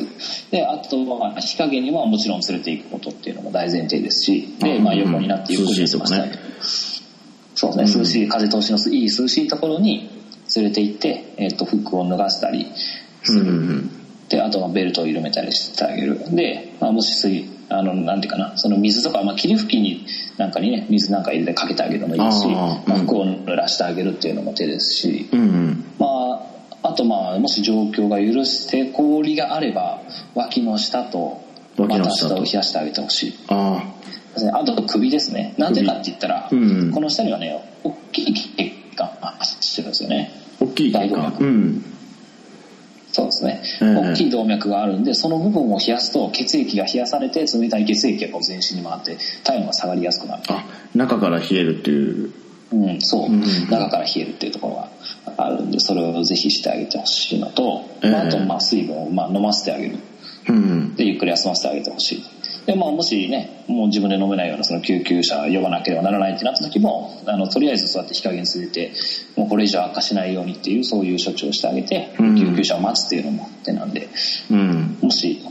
[0.51, 4.83] であとは日陰にはもちろん連れていくことっていうのも大前提ですしで、うん。
[4.83, 6.31] まあ、横になってゆっくり過ごしたり
[7.55, 8.03] そうですね。
[8.03, 10.09] 涼しい風通しのいい涼しいところに
[10.55, 12.71] 連れて行って、えっと服を脱がしたり
[13.23, 16.35] する、うんうんであとはベルトを緩めたりしてあげる。
[16.35, 20.05] で、まあ、もし水あのなんていうかなその水とか、まあ、霧吹きに
[20.37, 25.85] なんかにね水なんか入れてかけてあげるのもいいしまあ、うん服を濡らしてあげるっていうのも手ですし、うんうん。
[25.99, 26.07] ま
[26.81, 30.01] あ、あとまあもし状況が許して氷があれば
[30.33, 31.41] 脇の下と
[31.77, 33.35] また脇の下を冷やしてあげてほしい。
[33.47, 33.91] あ
[34.53, 35.55] あと首ですね。
[35.57, 40.31] なんでかって言ったら、うんこの下にはね大きい血管が走ってるんですよね。
[40.61, 41.37] あ大きい血管。
[41.39, 41.94] うん
[43.15, 50.43] そうですね、ええ大きい動脈があるんでその部分を冷やすと血液が冷やされて冷たい血液がこう全身に回って体温が下がりやすくなる。
[50.49, 52.33] あ中から冷えるっていう。
[52.73, 54.89] うん、そう、ん中から冷えるっていうところが
[55.37, 58.11] あるんでそれをぜひしてあげてほしいのと、ええ。
[58.11, 59.97] まあ、あとまあ水分をまあ飲ませてあげる。
[60.49, 60.95] うん。
[60.95, 62.23] でゆっくり休ませてあげてほしい
[62.65, 68.91] で、まあ、もしねもう自分で飲めないようなその救急車呼ばなければならないってなった時もあのとりあえずそうやって日陰に連れて
[69.35, 72.35] もうこれ以上悪化しないようにっていうそういう処置をしてあげて、うん。
[72.35, 74.09] 救急車を待つっていうのも手なんで。
[74.49, 74.97] うん。
[75.01, 75.41] もし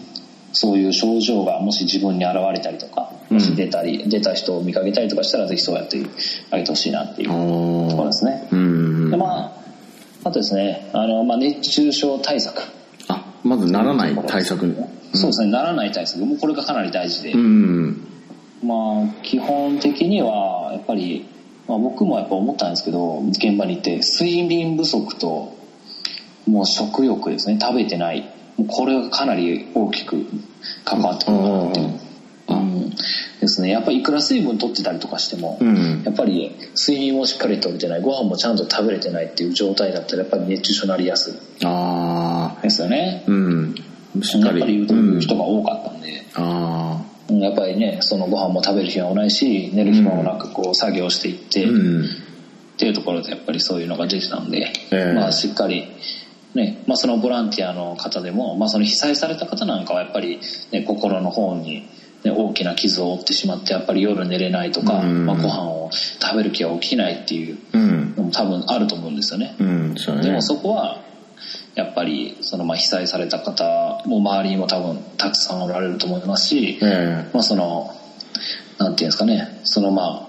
[0.52, 6.00] そういう症状がもし自分に現れたりとかもし出たり、出た人を見かけたりとかしたらぜひそうやって
[6.50, 8.48] あげてほしいなっていうところですね。
[8.52, 9.64] うんでまあ
[10.24, 12.62] あとですねあの、まあ、熱中症対策、
[13.08, 14.74] あまずならない対策
[15.14, 15.50] そうですね。
[15.50, 16.24] ならない対策。
[16.24, 18.06] もうこれがかなり大事で、うん。
[18.62, 21.26] まあ基本的にはやっぱり、
[21.68, 25.56] まあ、僕もやっぱ思ったんですけど現場に行って睡眠不足と
[26.46, 27.58] もう食欲ですね。
[27.60, 28.30] 食べてない。
[28.56, 30.26] もうこれがかなり大きく
[30.84, 32.00] 関わってくるかなっていう。
[32.48, 32.90] うん。
[33.40, 33.70] ですね。
[33.70, 36.02] やっぱりいくら水分取ってたりとかしても、うん。
[36.04, 38.02] やっぱり睡眠もしっかりとれてない。
[38.02, 41.32] ご飯もちゃんと食べれてないっていう状態だったらやっぱり熱中症になりやすい。
[42.62, 43.24] ですよね。
[43.26, 43.74] うん
[44.22, 44.60] しっかり。
[44.60, 55.12] やっぱり言う人が多かったんで、あうんやっぱりねそのご飯も食べる暇もないし寝る暇もなくこう作業していって、っていうところでやっぱりそういうのが出てたんで、ええ。
[55.14, 55.86] まあしっかり
[56.54, 61.88] ね、まあそのボランティアの方でも、まあその被災された方なんかはやっぱりね、心の方に、
[62.22, 65.26] ね、大きな傷を負ってしまって、やっぱり夜寝れないとか、うん。
[65.26, 68.14] まあご飯を食べる気が起きないっていううん。
[68.16, 69.56] のも多分あると思うんですよね。
[69.58, 71.00] うんでもそこは、
[71.74, 77.94] やっぱりそのまあ被災された方も周りにも多分たくさんおられると思いますし、えまあその
[78.78, 79.60] なんていうんですかね。
[79.64, 80.28] そのま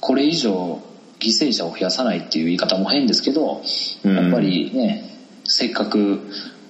[0.00, 0.80] これ以上
[1.18, 3.62] 犠牲者を増やさないっていう言い方も変ですけど、
[4.04, 4.16] うん。
[4.16, 5.04] やっぱりね
[5.44, 6.20] せっかく、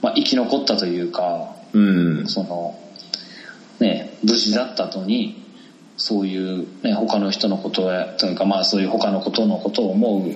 [0.03, 1.79] まあ、生き残ったというかう
[2.23, 2.27] ん。
[2.29, 2.79] その
[3.79, 5.40] ね無事だった後に
[5.97, 10.35] そういう、ね、他の人のことやというかまあそういう他のことのことを思う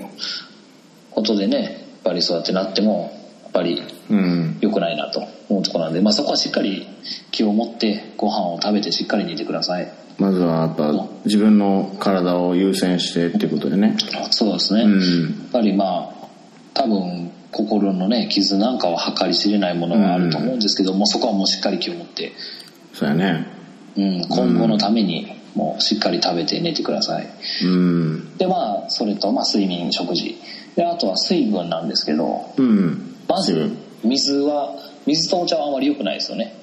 [1.11, 1.73] ことでねやっ
[2.05, 3.24] ぱりそうやってなっても
[3.55, 4.59] ぱりうん。
[4.61, 6.87] 良くないなと思うところなんで、まあ、そこはしっかり
[7.31, 9.91] 気を持ってご飯を食べてしっかり寝てください。
[10.19, 10.93] まずはやっぱ
[11.25, 13.97] 自分の体を優先してっていうことでね。
[14.31, 16.27] そうですね、やっうんぱりまあ
[16.73, 22.33] 多分心のね傷なんかは計り知れないものがあると思うんですけども、そこはもうしっかり気を持って、
[22.93, 23.47] そうやね。
[23.97, 27.29] うん、今後のためにもうしっかり食べて寝てください。
[27.65, 28.37] うん。
[28.39, 30.37] でまあそれと、まあ、睡眠食事。
[30.77, 33.71] であとは水分なんですけどうんまず
[34.03, 34.75] 水は
[35.07, 36.57] 水とお茶はあまり良くないですよね。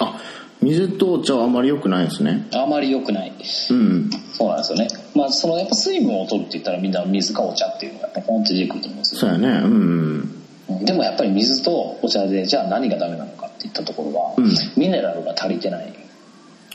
[0.00, 0.20] あ
[0.60, 2.46] 水とお茶はあまり良くないですね。
[2.54, 3.32] あまり良くない。
[3.70, 4.88] うんそうなんですよね。
[5.14, 9.20] まあそのやっぱ水分を取るって言ったらみんな水かお茶っていうのがやっぱポンって出てくると思うんですよ。
[9.20, 9.48] そうやね。
[9.64, 10.44] うん
[10.84, 14.50] でもやっぱり水とお茶でじゃあ何がダメなのかっていったところは、うん。
[14.76, 15.92] ミネラルが足りてない。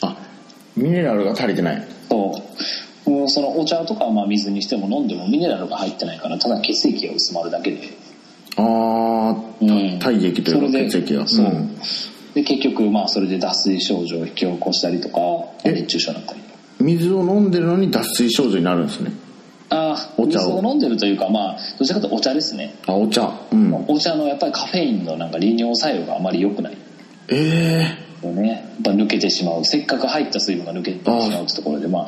[0.02, 0.16] あ
[0.76, 1.88] ミネラルが足りてない。
[2.10, 2.44] そ
[3.08, 3.10] う。
[3.10, 7.78] もうそのお茶とかはまあ水にしても飲んでもミネラルが入ってないからただ血液が薄まるだけで
[8.62, 9.96] あうん。
[9.98, 11.28] あ体液というか血液が。
[11.28, 11.46] そう。
[11.48, 11.76] ん。
[12.34, 15.20] で結局まあそれで脱水症状を引き起こしたりとか
[15.64, 15.72] え？
[15.72, 16.42] 熱中症になったり。
[16.80, 19.12] 水を飲んでるのに脱水症状になるんですね。
[19.70, 20.44] ああお茶を。
[20.44, 22.76] 水を飲んでるというかまあどちらかというとお茶ですね。
[22.88, 23.32] あお茶。
[23.52, 23.86] うん。
[23.88, 26.78] お茶のやっぱりカフェインのなんか利尿作用があまり良くない。
[27.30, 29.64] えよねやっぱ抜けてしまう。
[29.64, 32.08] せっかく入った水分が抜けてしまうってところでまあ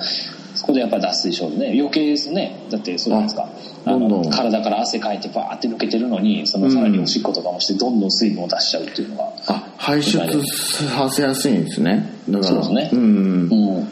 [0.56, 1.72] そこでやっぱり脱水症状ね。
[1.74, 2.66] 余計ですね。
[2.70, 3.44] だってそうじゃないですか。
[3.86, 4.22] ああどんどん。
[4.24, 9.24] の体から汗かいてバーって抜けてるのにそのさらにおしっことかもしてどんどん水分を出しちゃうっていうのが。
[9.24, 10.20] ー、あ排出
[10.88, 12.14] させやすいんですね。
[12.30, 12.54] だから。
[12.54, 12.90] そうですね。
[12.94, 13.50] うん。
[13.50, 13.88] うん。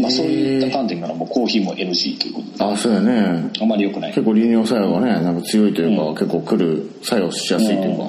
[0.00, 2.64] まあそういった観点からもコーヒーも NG ということで。
[2.64, 3.50] あそうやね。
[3.60, 4.12] あまり良くない。
[4.12, 8.04] 結構利尿作用がねなんか強いというか、結構来る作用しやすいというか、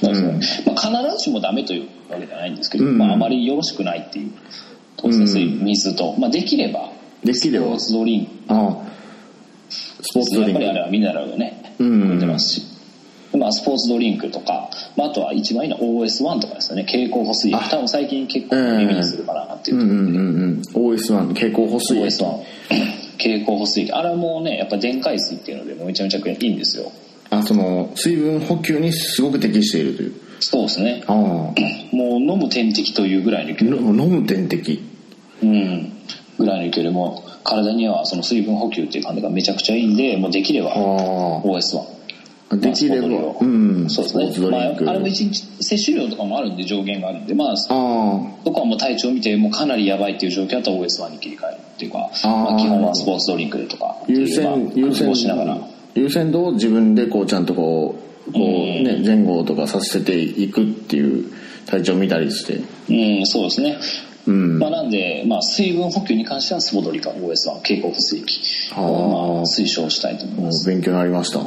[0.00, 0.64] そうですね。
[0.66, 2.98] まあ、必ずしもダメというわけじゃないんですけど、うん。
[2.98, 4.32] まあ、あまりよろしくないっていう
[5.12, 6.90] 水水と、まあ、できれば。
[7.22, 7.66] できれば。
[7.66, 8.32] スポーツドリンク。
[8.48, 8.84] あ
[9.68, 12.00] スポーツドやっぱりリンクあれはミネラルがねうん。
[12.00, 12.62] 含んでますし、
[13.36, 16.84] まあ、スポーツドリンクとか、まあ、あとは一番いいのは OS1 とかですよね。
[16.84, 19.78] 経口補水多分最近結構耳にするかなっていう。
[19.78, 20.62] う、んうんうんうん。
[20.74, 22.24] OS1 蛍光補水液。
[22.24, 23.92] OS1 経口補水液。
[23.92, 26.92] あれはもうねやっぱ電解水っていうのでもうめちゃめちゃいいんですよ。
[27.30, 30.14] あその水分補給にすごく適しているという。
[30.40, 31.02] そうですね。
[31.06, 31.16] ああ。
[31.16, 34.93] もう飲む点滴というぐらいの飲む点滴
[35.44, 35.92] うん。
[36.38, 41.94] ぐらいの勢いでもう体にはその水分補給っていう感じがめちゃくちゃいいんでもうできればあ OS1
[42.50, 43.06] あできれば。
[43.40, 43.88] うん。
[43.88, 55.54] そうですね、まあ、あれも一日摂取量とかもあるんで上限があるんでまああそこはもう体調見てもうかなりやばいっていう状況だったら OS1 に切り替えるっていうかまあ、基本はスポーツドリンクでとかあ優先まあ優工夫しながら。
[55.54, 57.94] 先優先度を自分でこうちゃんとこ
[58.28, 58.84] うこううん。
[58.84, 61.32] ね前後とかさせていくっていう
[61.66, 62.60] 体調見たりして。
[62.88, 63.78] うんそうですね
[64.26, 64.58] うん。
[64.58, 70.68] まあ、なんで、まあ、水分補給に関してはスポドリか OS1 経口補水液をまあ推奨したいと思います。
[70.68, 71.40] 勉強になりました。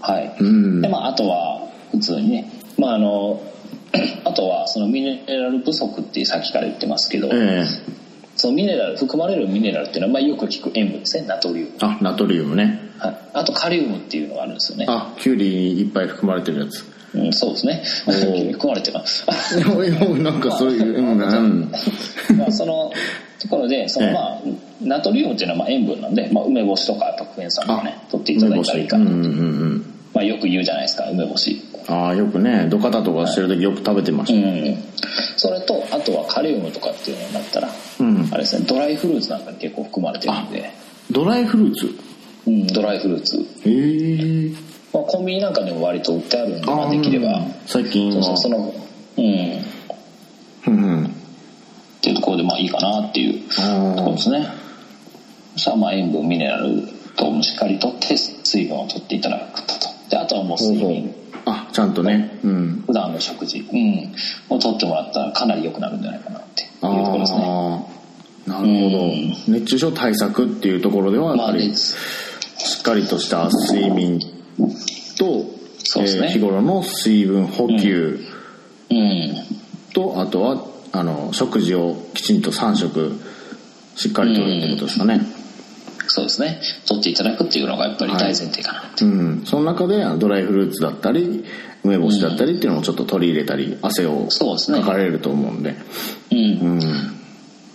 [0.00, 0.80] はい、うん。
[0.80, 3.42] でまあ、あとは普通にね、まあ、あの
[4.24, 8.00] あとはそのミネラル不足ってさっきから言ってますけど、ええ。
[8.36, 12.90] そのミネラル含まれるミネラルっていうのは、まあ、よく聞く塩分ですねナトリウム、あナトリウムね。
[12.98, 14.86] はい、あとカリウムっていうのがあるんですよね。
[14.88, 17.82] あキュウリにいっぱい含まれてるやつうん、そうですね。
[18.52, 19.04] 含まれてるか
[20.22, 21.72] なんかそういううんうん。
[22.36, 22.92] まあその
[23.40, 24.12] ところでその、ええ。
[24.12, 24.40] まあ、
[24.80, 31.62] ナトリウムっていうのはまあ塩分なんで、まあ、梅干しとかやっぱクエン酸とかね取っていただいたらいいかな、うんうんうんまあ、よく言うじゃないですか梅干し。
[31.88, 34.76] ああよくね土方とかしてる時よく食べてまうした、ん
[35.36, 38.28] それとあとはカリウムとかっていうのになったら、うん。
[38.30, 40.70] あれですねドライフルーツなんかに結構含まれてるんで、
[41.10, 41.88] ドライフルーツ？
[42.46, 43.42] うん、ドライフルーツ、へ
[44.46, 44.50] え
[44.92, 47.40] まあ、コンビニなんかでも割と売ってあるんで、まあ、できれば。
[47.66, 48.14] 最近は。
[48.14, 48.74] そうそうその
[49.16, 49.64] うん。
[50.66, 51.06] うんうん。
[51.06, 51.10] っ
[52.02, 54.46] ていうところでまあいいかなっていうあところですね。
[55.54, 56.82] そしたらまあ塩分ミネラル
[57.16, 59.74] ともしっかりとって水分を取っていただくこと。
[59.74, 61.14] とであとはもう睡眠。
[61.44, 62.38] あちゃんとね。
[62.42, 62.84] うん。
[62.86, 64.14] 普段の食事、うん、
[64.48, 67.38] を取ってもらったらかなり良くなるんじゃないかなっていうところですね。
[67.44, 67.84] あ
[68.48, 69.04] あなるほど。
[69.04, 69.30] うん。
[69.48, 71.94] 熱中症対策っていうところではやっぱりし
[72.78, 74.20] っかりとした睡眠
[75.18, 75.44] と、
[75.78, 76.28] そうですね。
[76.28, 78.20] 日頃の水分補給
[78.90, 79.34] うん。
[79.92, 83.20] と、あとはあの食事をきちんと3食
[83.96, 85.20] しっかりとるってことですかね。
[86.06, 86.60] そうですね。
[86.86, 91.44] 取っていただくっていうのがやっぱり大前提かなって、うん、その中でドライフルーツだったり
[91.84, 95.76] 梅干しだったりっていうのもちょっと取り入れたり汗をかかれると思うんで。
[96.32, 96.38] うん。
[96.38, 97.19] うん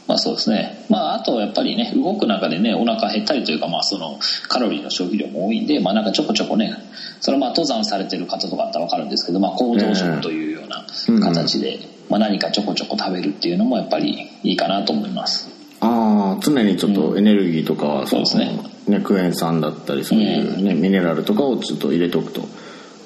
[0.07, 0.85] まあそうですね。
[0.89, 6.73] まああとやっぱりね、動く中でね、お腹減ったりというか、まあそのカロリーの消費量も多いんで、まあなんかちょこちょこね、
[7.21, 10.85] それはまあ登山されてる方とかだったらわかるんですけど、まあ行動食というような
[11.25, 15.49] 形で、まあ何かちょこちょこ食べるっていうのもやっぱりいいかなと思います。
[15.81, 22.47] ああ常にちょっとエネルギーとかは、そうですねねクエン酸だったりそういうね、ミネラルとかをちょっと入れておくと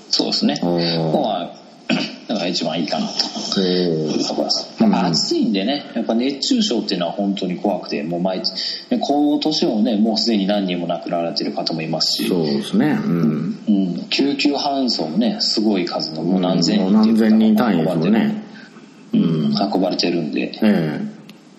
[0.10, 0.60] そうですね。
[2.28, 3.08] だから一番いいかな。
[3.08, 3.62] と。
[3.62, 4.82] へいうところです。
[4.82, 8.52] やっぱ暑いんでね、やっぱ熱中症っていうのは本当に怖くて、もう毎日、
[8.92, 13.00] ね今年もね、もうすでに何人も亡くなられてる方もいますし、そうですね。
[13.04, 13.60] うん。
[13.68, 18.12] うん、救急搬送もね、すごい数の、もう何千人っていう何千人単位運ばれてる。
[18.12, 18.34] ですもん。
[18.34, 18.44] ね
[19.12, 21.02] うん、運ばれてるんで、え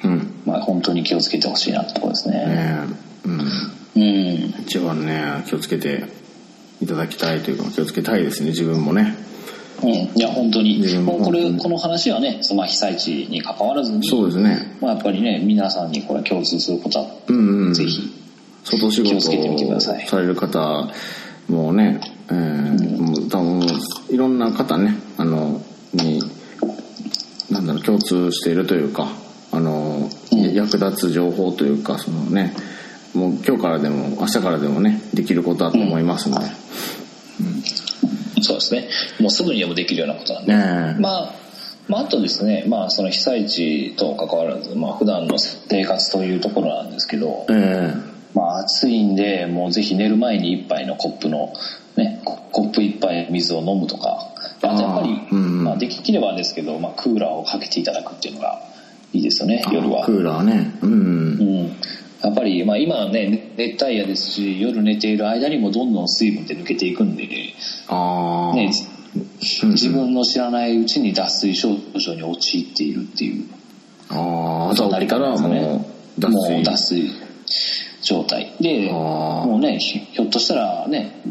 [0.04, 0.06] え。
[0.06, 0.42] うん。
[0.46, 2.44] まあ本当に気をつけてほしいなってところですね。
[2.46, 2.86] え
[3.26, 3.28] え。
[3.28, 3.40] うん。
[3.40, 3.80] うん。
[4.70, 6.04] 一番ね気をつけて
[6.80, 9.16] いただきたいというか気をつけたいですね自分もね
[9.82, 10.80] うん、いや本当に。
[10.80, 14.76] うんもうこれこの話はねその被災地に関わらずにそうですね。
[14.80, 17.74] まあ、やっぱりね皆さんにこれ共通することは、うんうん。
[17.74, 18.12] ぜひ
[18.64, 20.06] 外仕事をださい。
[20.06, 20.88] される方
[21.48, 23.66] もね、えーもう多分
[24.10, 25.60] いろんな方ねあの
[25.94, 26.20] に
[27.50, 29.08] なんだろう共通しているというか
[29.52, 32.54] あの、役立つ情報というかそのね
[33.14, 36.46] もう今日からでも明日からでもねできることだと思いますので、
[38.42, 38.88] そうですね。
[39.18, 41.34] もうすぐにでもできるようなことなんで、ねえまあ
[41.88, 47.92] まあ、あとですね、まあ、その被災地と関わらず、まあ、普段の生活というところなんですけど、え
[48.32, 51.52] まあ、暑いんで、もうぜひ寝る前に一杯のコップの、
[51.96, 58.60] ね、ココップ一杯水を飲むとか、あとやっぱり、うんまあ、できればですけど、まあ、クーラーをかけていただくっていうのが
[59.12, 60.04] いいですよね、え夜は。
[60.06, 60.20] ク。
[60.20, 60.78] ーラーね。
[60.82, 60.92] うん。
[60.92, 61.76] うん、
[62.22, 67.28] やっぱり、まあ、今はね熱帯夜ですし夜寝ている間にもどんどん水分って抜けていくんで、
[67.88, 68.70] ああ、ね、
[69.42, 73.44] 自分の知らないうちに脱水症状に陥っているっていう。
[74.10, 75.86] ああ朝起きたらも
[76.18, 77.10] う脱も水う脱水
[78.02, 78.54] 状態。
[78.60, 81.22] でもうねひひょっとしたらね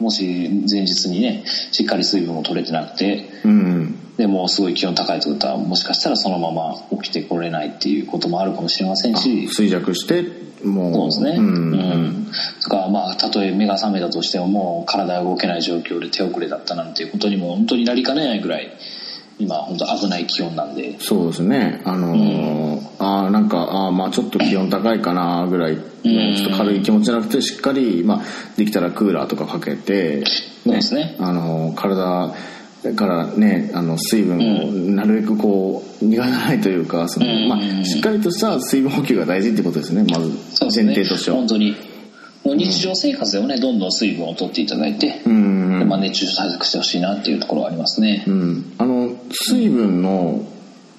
[0.00, 0.24] もし
[0.70, 9.48] 前日にねしっかり水分を取れてなくてうんでもうすごい気温高いってことはもしかしたらそのまま起きてこれないっていうこともあるかもしれませんし。
[9.48, 10.22] 衰弱して
[10.64, 10.94] もう。
[10.94, 11.30] そうですね。
[11.38, 11.72] ううん。
[11.72, 12.26] ん。
[12.62, 18.72] とか、まあ、たとえ目が覚めたとしても、もう体が動けない状況で手遅れだったなんていうことにも本当になりかねないぐらい、
[19.40, 20.96] 今、本当危ない気温なんで。
[21.00, 21.82] そうですね。
[21.84, 22.64] あのー
[23.00, 25.76] あーなんかあーまあちょっと気温高いかなぐらい。
[25.76, 28.22] ちょっと軽い気持ちじゃなくてしっかり、まあ、
[28.56, 30.24] できたらクーラーとかかけて、
[30.64, 31.16] そうですね。
[31.18, 32.32] あのー体
[32.92, 40.30] からねあの水分をなるべくこう逃がさないというかその、うんまあ、しっかりとした水分補給が大事ってことですねまず
[40.64, 40.94] 前。
[40.94, 41.38] 提としては。
[41.38, 41.74] 本当に。
[42.44, 48.30] もう日常生活でもね、どんどん水分を取っていただいて、うんでまあ、熱中症対策してほしいなっていうところはありますねう。
[48.30, 50.46] ん、あの水分の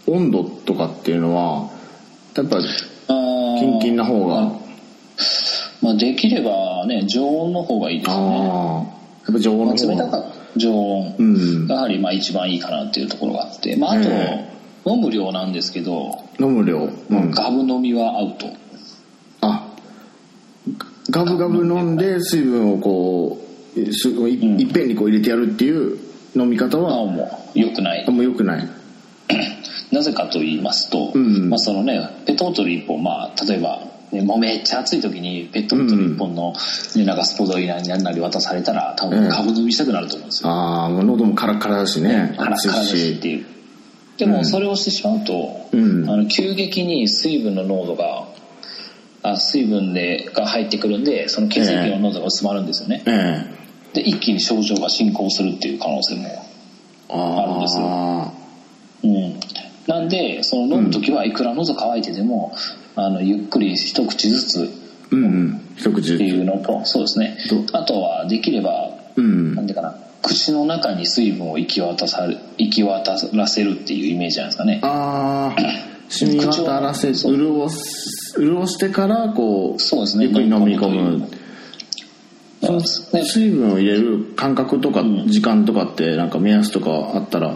[0.07, 1.69] 温度とかっていうのは
[2.35, 4.65] やっぱキンキンな方が
[5.81, 8.37] まあ、できればね、常温の方がいいですよね。
[8.37, 8.81] や
[9.29, 11.15] っぱ常温まあ、の方が冷たか常温。
[11.17, 11.67] うん。
[11.67, 18.47] やはりまあ一番いいかなっていうところがあって、まあ、あと、え飲む量なんですけど、飲む量、うん、ガブ飲みはアウト。
[19.41, 19.67] あ。
[21.09, 23.39] ガブガブ飲んで水分をこ
[23.75, 25.97] うすい,、っぺんにこう入れてやるっていう
[26.35, 28.05] 飲み方まあはもう良くない。
[28.07, 28.11] あ。
[28.11, 28.69] んま良くない。
[29.91, 31.49] なぜかと言いますと、うん。
[31.49, 33.81] まあそのね、ペットボトル1本、まあ例えば、
[34.15, 36.53] ね、もうめっちゃ暑い時にペットボトル1本の、
[36.95, 40.49] ね、なんかスポドリなりなんなり渡されたら多分ええガブ飲みしたくなると思うんですよ。
[40.49, 43.45] ああもう喉もカラッカラだしねカラッカラだしっしていう。
[44.17, 46.09] でもそれをしてしまうと、うん。
[46.09, 48.27] あの急激に水分の濃度が、
[49.23, 53.03] あ水分でが入ってくるんで、その血液の濃度が薄まるんですよね。
[53.05, 53.45] え
[53.91, 53.95] え。
[53.95, 56.45] で、一気に症状が進行するっていう可能性も
[57.09, 57.85] ああるんですよ。
[57.87, 58.31] あ
[59.03, 59.39] うん、
[59.87, 62.55] なんでその飲む時はいくら喉乾いてでも、
[62.95, 65.61] あのゆっくり一口ずつうんうん。
[65.75, 67.37] 一口っていうのとそうですね。
[67.49, 69.55] どあとはできれば、うん。
[69.55, 74.79] なんていうかな口の中に水分を行き渡さる行き渡らせるっていうイメージなんですかね。
[74.83, 75.61] ああ
[76.09, 80.25] 染み渡らせ潤す潤してからこうそうですね。
[80.25, 81.27] ゆっくり飲み込む。
[83.23, 87.49] 水分を入れる間隔とか時間とかってなんか目安とかあったら。
[87.49, 87.55] うん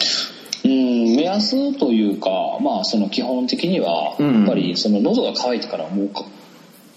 [0.67, 2.29] 目安というか
[2.61, 4.39] まあその基本的にはうん。
[4.39, 6.25] やっぱりその喉が渇いてからもうか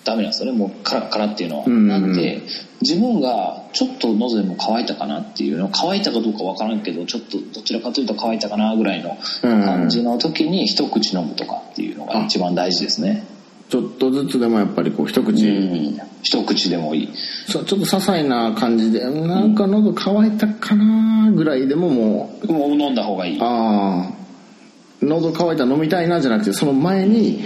[0.05, 0.59] ダメなんですよね。
[0.59, 1.89] もうカラッカラっていうのは、うんうんうん。
[1.89, 2.43] なんで
[2.81, 13.25] 自分がちょっと喉でも渇いたかなっていうの渇いたかどうかわからんけどちょっとどちらかというと渇いたかなぐらいの感じの時に一口飲むとかっていうのが一番大事ですね
[13.73, 15.99] ちょっとずつでもやっぱりこう一口、うん。
[16.23, 17.09] 一口でもいい。
[17.47, 22.53] そうちょっと些細な感じでなんか喉乾いたかなぐらいでももう。
[22.53, 23.39] もう飲んだ方がいい。
[23.41, 24.12] ああ
[25.01, 27.43] 喉乾いたら飲みたいなじゃなくてその前に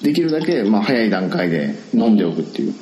[0.00, 2.74] できるだけ、まあ、早い段階で飲んでおくっていう、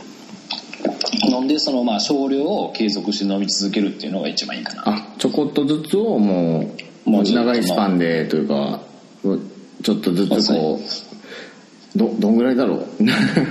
[1.28, 4.82] 飲んでそのまあ少量を継続して飲み続けるっていうのが一番いいかな。
[4.86, 6.70] あちょこっとずつをも
[7.06, 8.80] うもう長いスパンでというか
[9.82, 11.15] ちょっとずつこう
[11.96, 12.80] どどんぐらいだろう？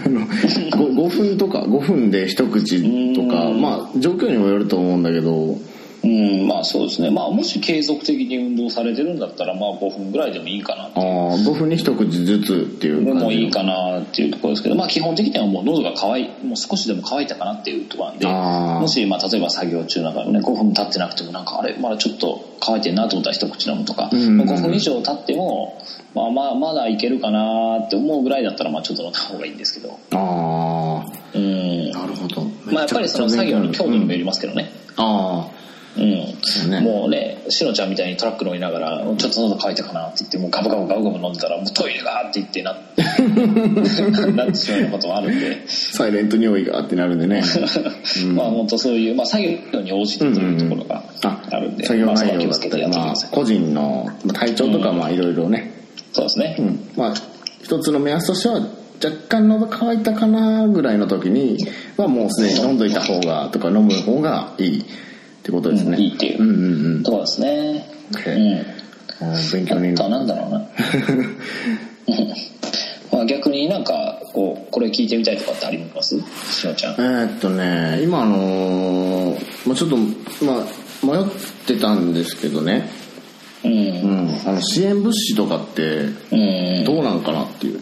[0.05, 3.61] あの 5, 5分とか5分で一口とかうん。
[3.61, 5.57] まあ状況にもよると思うんだけど
[6.05, 7.09] うんまあそうですね。
[7.09, 13.25] まあもし継続的に運動されてるんだったらまあ5分ぐらいでもいいかなああ5分に一口ずつっていうで感じ。
[13.25, 25.81] もいいかなっていうところですけど、まあ、基本的にはもう喉が渇いもう少しでも渇いたかなっていうところなんでもし、まあ、例えば作業中なんかね5分経ってなくてもなんかあれまだちょっと乾いてるなと思ったら一口飲むとか、うんまあ5分以上経っても、
[26.13, 29.99] まあ、まあまだいけるかなって思うぐらいだったらまあちょっと飲んだ方がいいんですけど。
[30.11, 31.91] あうん。
[31.95, 32.43] あなるほど。
[32.65, 35.64] まあやっぱりその作業の強度にもよりますけどね、あうんそ
[35.97, 36.81] うね。
[36.81, 42.73] もうねしのちゃんみたいにトラック乗りながらちょっと喉乾いたかなって言ってもうガブガブガブガブ飲んでたらもうトイレがーって言ってな
[44.35, 45.51] なってしまうようなこともあるんで。
[45.51, 47.41] あサイレント尿意がってなるんでね。
[48.23, 48.35] うん。
[48.35, 53.15] まあ本当そういう、まあ、作業に応じてというところがああるんで、作業まあ、そ内こは気をつけて容だったり、まあ。
[53.31, 55.71] 個人のまあ体調とかまあいろいろね。
[56.11, 56.55] そうですね。
[56.59, 56.89] うん。
[56.95, 57.13] まあ
[57.63, 58.55] 一つの目安としては
[59.03, 61.57] 若干喉乾いたかなぐらいの時に
[61.97, 64.85] はもうすでに飲んどいた方がとか飲む方がいい
[65.45, 67.85] ってことですね、うんいいっていううんうんうんところですね。
[68.11, 69.53] うん。
[69.53, 70.57] 勉強にななんだろうな。
[70.57, 70.61] う
[72.11, 72.33] ん
[73.11, 76.17] まあ逆になんか、こう、これ聞いてみたいとかってあります？
[76.51, 76.93] しのちゃん。
[76.93, 79.97] えーっとね今あのーまあ、ちょっと、
[80.43, 81.25] まあ、迷っ
[81.67, 82.89] てたんですけどね、
[83.63, 83.67] う。
[83.67, 85.83] うんん、あの支援物資とかって
[86.31, 86.35] う
[86.81, 86.83] ん。
[86.85, 87.81] どうなんかなっていう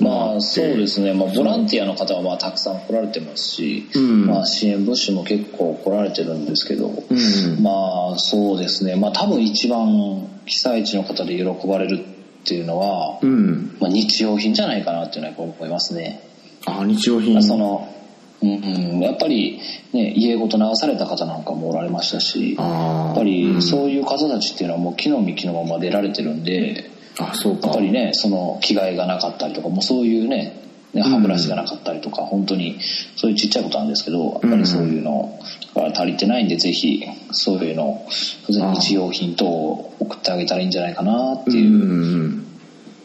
[0.00, 4.26] まあそうですね、まあ、ボランティアの方はまあたくさん来られてますし、うん。
[4.26, 7.62] まあ、支援物資も結構来られてるんですけど、うん。
[7.62, 13.76] まあそうですね、まあ、多分一番被災地の方で喜ばれるっていうのは、うん。
[13.78, 16.22] まあ、日用品じゃないかなっていうのはやっぱ思いますね。
[16.66, 17.34] あ日用品。
[17.34, 17.94] まあその
[18.42, 19.60] うんうん、やっぱり、
[19.92, 23.62] ね、家ごと流された方なんかもおられましたしやあっぱりうん。
[23.62, 27.68] そういう方たちっていうのはもう木の幹のまま出られてるんであそうか。
[27.68, 30.60] やっぱりねその着替えがなかったりとかもうそういうね
[30.92, 32.78] ね歯ブラシがなかったりとか、本当に
[33.16, 35.38] そういうちっちゃいことなんですけどやっぱりそういうの
[35.74, 38.06] が足りてないんでぜひそういうのを
[38.48, 42.46] 日用品等を送ってあげたらいいんじゃないかなってうんいううん。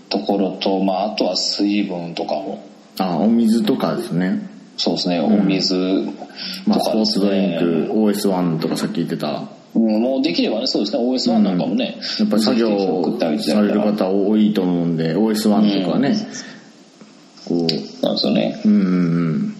[0.10, 2.64] ところと、まあ、あとは水分とかも。
[3.00, 4.50] あお水とかですね。
[4.78, 5.76] そうですね、お水
[6.68, 9.44] まあ、とかですスポーツドリンね、ク OS1 とかさっき言ってた
[9.76, 11.04] うんもうできればねそうですね。
[11.04, 16.16] OS1 なんかもね、やっぱり作業される方多いと思うんで OS1 とかね、
[17.46, 18.62] こなんですよね。
[18.66, 18.90] ううんうんう
[19.34, 19.56] ん。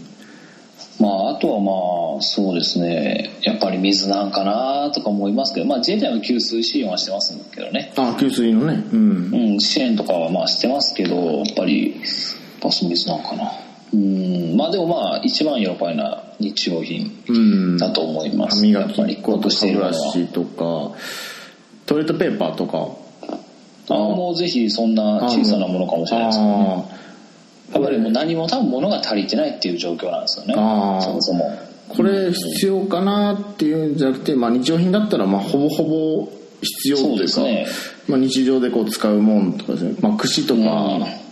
[1.00, 3.32] まああとはまあそうですね。
[3.44, 7.94] やっぱり水なんかなとか思いますけどまあ自衛隊の給水支援はしてますけどね。
[7.98, 8.84] あ給水のね。
[8.92, 9.32] うん。
[9.34, 12.02] うん支援とかはまあしてますけどやっぱり
[12.62, 13.52] バス水なんかな
[13.96, 17.78] うんまあでもまあ一番喜ばれな日用品うん。
[17.78, 20.92] だと思います、歯磨き粉と僕している歯ブラシとか
[21.86, 22.90] トイレットペーパーとか。
[23.88, 26.86] あもうぜひそんな小さなものかもしれないですけどね。
[27.72, 30.54] あやっぱりもう何も多分物が足りてないっていう状況なんですよね。
[30.56, 31.52] そもそも。
[31.90, 36.32] ーこれ必要かなっていうんじゃなくて、まあ、日用品だったらまあほぼほぼ
[36.62, 37.68] 必要というかね。
[38.08, 41.25] まあ、日常でこう使うもんとかですね、まあ、串とか、うん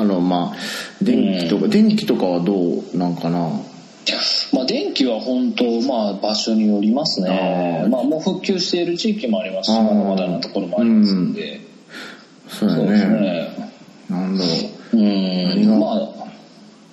[0.00, 0.56] あのまあ
[1.04, 3.50] 電気とか、電気とかはどうなんかな？
[4.52, 7.84] まあ電気は本当まあ場所によりますね。
[7.90, 11.60] まあもう復旧している地域もありますしまだまだなところもありますんで、
[12.48, 13.20] そうだそうですね。
[13.20, 13.72] ね
[14.08, 14.50] なんだろ
[14.94, 14.96] う。
[14.96, 15.68] うん。
[15.68, 15.76] が？
[15.78, 15.96] まあ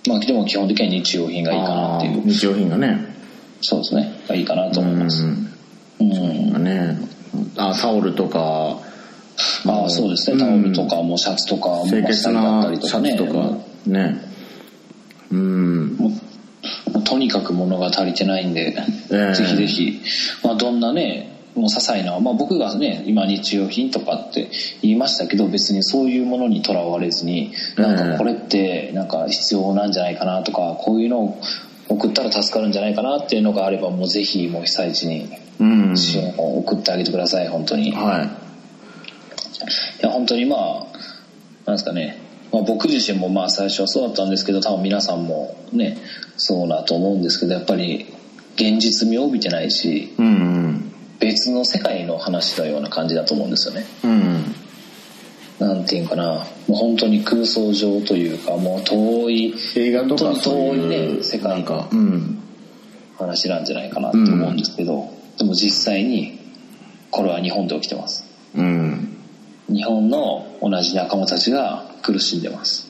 [0.07, 2.21] まあでも基本的には日用品がいいかなっていう。
[2.27, 3.15] 日用品がね。
[3.61, 4.19] そうですね。
[4.27, 5.23] がいいかなと思います。
[5.23, 5.47] うん。
[6.01, 6.03] う
[6.59, 6.63] ん。
[6.63, 6.97] ね。
[7.55, 8.79] あタオルとか
[9.67, 10.39] ああそうですね。
[10.39, 14.21] タオルとかもシャツとかも清潔なシャツとかもね。
[15.31, 16.21] うん。
[17.03, 18.75] とにかく物が足りてないんで、
[19.11, 19.33] ええ。
[19.33, 20.01] ぜひぜひ、
[20.43, 24.49] まあ、どんなねもう些細な、まあ、僕がね今日用品とかって
[24.81, 31.41] 言いましたけど別にそういうものにとらわれずになんかこれってなんか必要なんじゃないかなとかこういうのを
[31.87, 35.29] 送ったら助かるんじゃないかなっていうのがあればもうぜひもう被災地に
[35.59, 35.97] うん。
[35.97, 37.89] 支援を送ってあげてください本当に。
[37.89, 38.44] いはい
[40.01, 40.85] や本当にまあ
[41.65, 42.19] なんですかね、
[42.51, 45.97] まあ、僕自身もまあ最初はそうだったんですけど多分皆さんもね
[46.37, 48.13] そうだと思うんですけどやっぱり
[48.55, 50.91] 現実味を帯びてないしうんうん。
[51.19, 53.85] 別の世界の話のような感じだと思うんですよね。
[54.03, 54.55] うん
[55.57, 56.45] なんていうかな。
[56.67, 61.89] もう本当に空想上というかもう遠い映画とか本当に遠いそういうね世界か
[63.17, 66.37] 話なんじゃないかなと思うんですけど、でも実際に
[67.09, 68.25] これは日本で起きてます。
[68.53, 69.14] うん
[69.67, 72.87] 日本の同じ仲間たちが苦しんでます。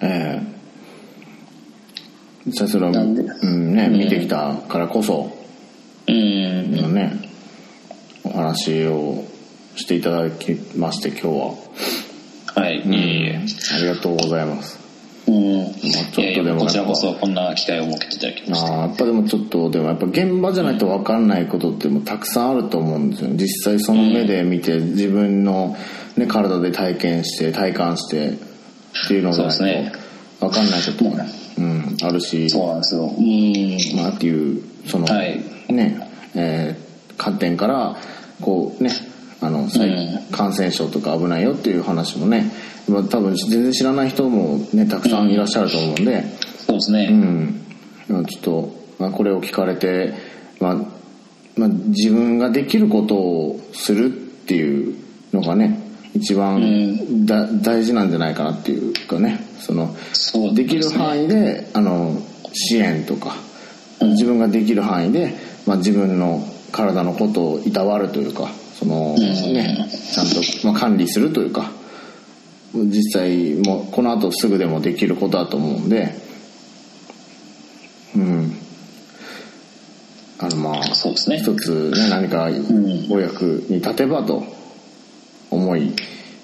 [0.00, 0.52] ええ。
[2.46, 5.30] 実際それは、なんでうんね、見てきたからこそ。
[6.08, 6.76] うん。
[6.76, 7.12] のね、
[8.24, 9.24] お話を
[9.76, 11.32] していただきまして今日は、
[12.54, 13.40] はい、いえいえ。
[13.74, 14.78] ありがとうございます。
[15.26, 15.58] うん。
[15.58, 15.70] まあ
[16.12, 23.30] ちょっとでもこちらこそこんな機会を設けていただきましてあーやっぱでもちょっとでもやっぱ現場じゃないと分かんないことってもたくさんあると思うんですよ。
[23.34, 25.76] 実際その目で見て自分の、
[26.16, 28.32] ね、体で体験して体感してっ
[29.08, 29.92] ていうのがそうですね。
[30.40, 31.16] と分かんないことも、
[31.58, 32.50] うん、あるし。
[32.50, 33.04] そうなんですよ。
[33.04, 33.96] うん。
[33.96, 35.40] まあっていうその、はい。
[35.68, 37.96] ねえー観点から
[38.40, 38.90] こうね
[39.40, 40.32] あの、再うん。
[40.32, 42.50] 感染症とか危ないよっていう話もね、
[42.88, 46.22] まあ、多分全然知らない人もねたくさんいらっしゃると思うんで、
[46.66, 50.14] そうですね、うん、ちょっと、まあ、これを聞かれて、
[50.60, 50.74] まあ
[51.56, 54.96] まあ、自分ができることをするっていう
[55.32, 55.81] のがね
[56.14, 59.52] 一番だ、大事なんじゃないかなっていうかね。
[59.62, 62.20] そのそうできる範囲であの
[62.52, 63.36] 支援とか
[64.00, 65.34] 自分ができる範囲で、
[65.66, 71.70] まあ、自分の体のことをいたわるというかその、ね、ちゃんと、まあ、管理するというか
[72.74, 76.14] 実際もうこの後すぐでもできることだと思うんで
[78.16, 78.56] うん。
[80.38, 80.82] あのまあね。
[81.38, 82.48] 一つね何か
[83.10, 84.44] お役に立てばと
[85.54, 85.92] 思い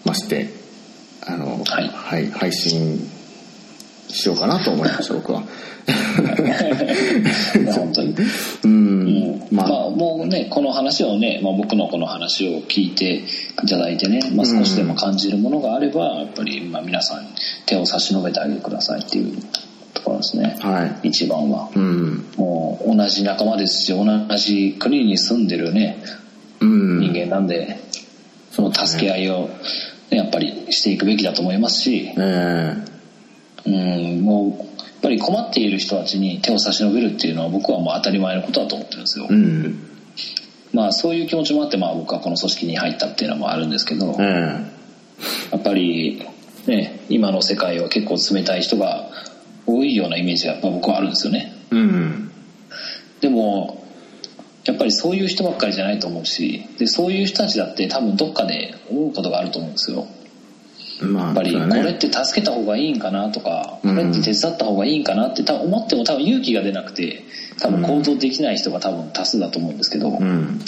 [0.04, 0.59] まして
[1.28, 1.88] あの、はい。
[1.88, 2.98] はい、配信
[4.09, 5.42] しようかなと思いました僕は。
[7.74, 8.14] 本当に。
[8.64, 9.42] うん。
[9.50, 9.68] まあ。
[9.68, 13.24] まあ、もうねこの話をね、まあ、僕のこの話を聞いて
[13.62, 17.28] いただいてね、まあ、少しでも感じるものがあればやっぱり、まあ、皆さんに
[17.66, 19.36] 手を差し伸べてあげてくださいっていう
[19.92, 21.09] ところですね、はい。
[21.09, 21.68] 一番は。
[21.74, 22.24] うん。
[22.36, 24.04] もう同じ仲間ですし同
[24.36, 26.02] じ国に住んでるね
[26.61, 27.00] うん。
[27.00, 27.78] 人間なんで、
[28.59, 29.48] その助け合いを、
[30.11, 32.74] ね、やっぱりしていくべきだと思いますし、え
[33.64, 39.78] うん、もうやっぱり困っている人たちに手を差し伸べるっていうのは僕はもう当たり前のことだと思ってるんですよ、えうん。
[40.72, 44.22] まあそういう気持ちもあってまあ僕はこの組織に入ったっていうのもあるんですけど、え
[45.52, 46.26] やっぱり
[46.66, 49.09] ね今の世界は結構冷たい人が
[49.66, 51.54] 多いようなイメージがやっぱ僕はあるんですよね。
[51.70, 52.32] えうん。
[53.20, 53.88] でも
[54.69, 60.07] やっぱりそういう人ばっかりじゃないと思うしでそういう人たちだって多分どっかで思うことがあると思うんですよ。
[61.01, 67.25] まあやっぱりこれって助けた方がいいんかなとかうんこれって手伝った方がいいんかなって多分思っても多分勇気が出なくて
[67.59, 70.61] 多分行動できない人が多分多数だと思うんですけど、うん。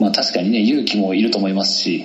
[0.00, 2.04] まあ確かにね勇気もいると思いますし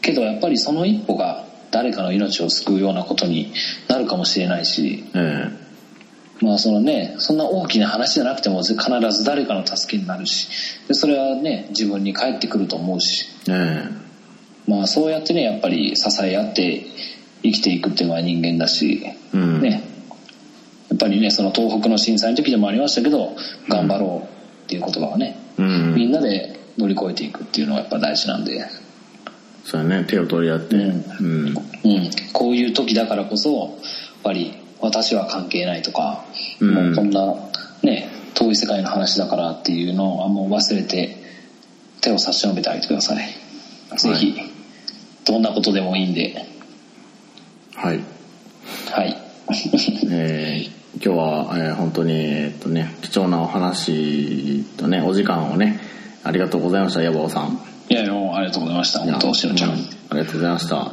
[0.00, 3.52] けどやっぱりその一歩が誰かの命を救うようなことに
[3.88, 5.69] なるかもしれないしえ
[6.40, 10.48] まあそのねそんな大きな話じゃなくても必ず誰かの助けになるし
[10.88, 13.26] でそれはね自分に返ってくると思うし。
[13.48, 14.00] ええ。
[14.66, 16.84] まあそうやってねやっぱり支え合って
[17.42, 19.60] 生きていくっていうのは人間だし、えうん。
[19.60, 19.82] ね。
[20.88, 23.36] やっぱりねその東北の震災の時でもありましたけど
[23.68, 25.94] 頑張ろうっていう言葉はね、うん。
[25.94, 28.64] みんなで乗り越えていくっていうのがやっぱ大事なんで、
[29.64, 30.76] そうやね手を取り合って。
[30.76, 31.04] うん。
[31.20, 31.46] うん。
[31.48, 33.70] うん、こういう時だからこそやっ
[34.22, 36.24] ぱり私は関係ないとか、
[36.60, 36.74] うん。
[36.74, 37.34] もうこんな
[37.82, 41.16] ね遠い世界の話だからっていうのはもう忘れて
[42.00, 43.28] 手を差し伸べてあげてください、
[43.98, 44.34] ぜひ
[45.24, 46.34] どんなことでもいいんで。
[47.74, 48.00] はい。
[48.90, 49.16] はい。
[50.10, 55.80] えー今日は、えー本当に、えっとね、貴重なお話とねお時間をね
[56.24, 57.58] ありがとうございました矢坊さん。
[57.88, 59.76] いやもうありがとうございました本当しのちゃん、うん。
[59.76, 59.80] あ
[60.14, 60.92] りがとうございました。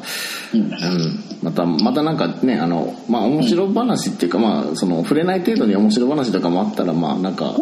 [0.53, 0.61] うん。
[0.61, 7.53] うん、またまたなんかねあのまあ面白話っていうか、まあその触れない程度に面白話とかもあったらまあなんか、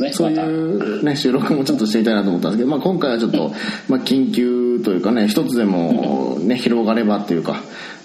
[0.00, 0.12] ね。
[0.12, 3.52] そういうね収録もちょっとしていたいなと思ったんですけど、まあ、今回はちょっと、
[3.88, 7.62] まあ、緊急というかね一つでもね広がればというか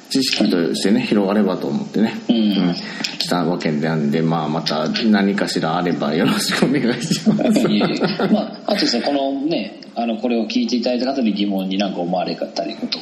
[0.10, 2.76] 知識としてね広がればと思ってね、うん
[3.20, 8.32] 来たわけなんで、まあ、また何かしらあればよろしくお願いします。
[8.32, 13.00] まああとですねこのねあのこれを聞いていただいた方に疑問になんか思われたりこと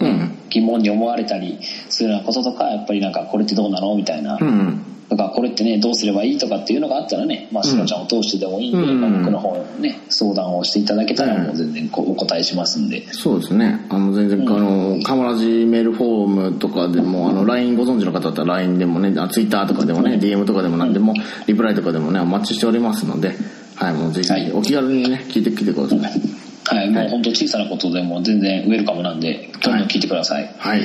[0.00, 0.38] うん。
[0.48, 1.58] 疑問に思われたり
[1.90, 3.94] するようなこととかやっぱりなんかこれってどうなの？
[3.94, 4.95] みたいな、うん。
[5.08, 9.00] とかこれってねどうすればいいとかっていうのがあったらねまあしのちゃんを通してでもいいんで、うん。
[9.00, 11.46] まあ、僕の方ね相談をしていただけたらうん。
[11.46, 13.86] もう全然こうお答えしますんで、そうですね。
[13.88, 21.14] あの、全然、あの、カモラジメールフォームとかでも、あの、LINE ご存知の方だったら LINE でもね、あ Twitter とかでもね、DM とかでも何でも、
[21.46, 23.34] リプライとかでもね、お待ちしておりますので、
[23.74, 24.46] はい、もうぜはい。
[24.46, 25.98] ひ、お気軽にね、聞いてきてください。
[25.98, 26.90] はい。
[26.90, 30.82] もう本当小さなことでも全然ウェルカムなんでどんどん聞いてください、はい。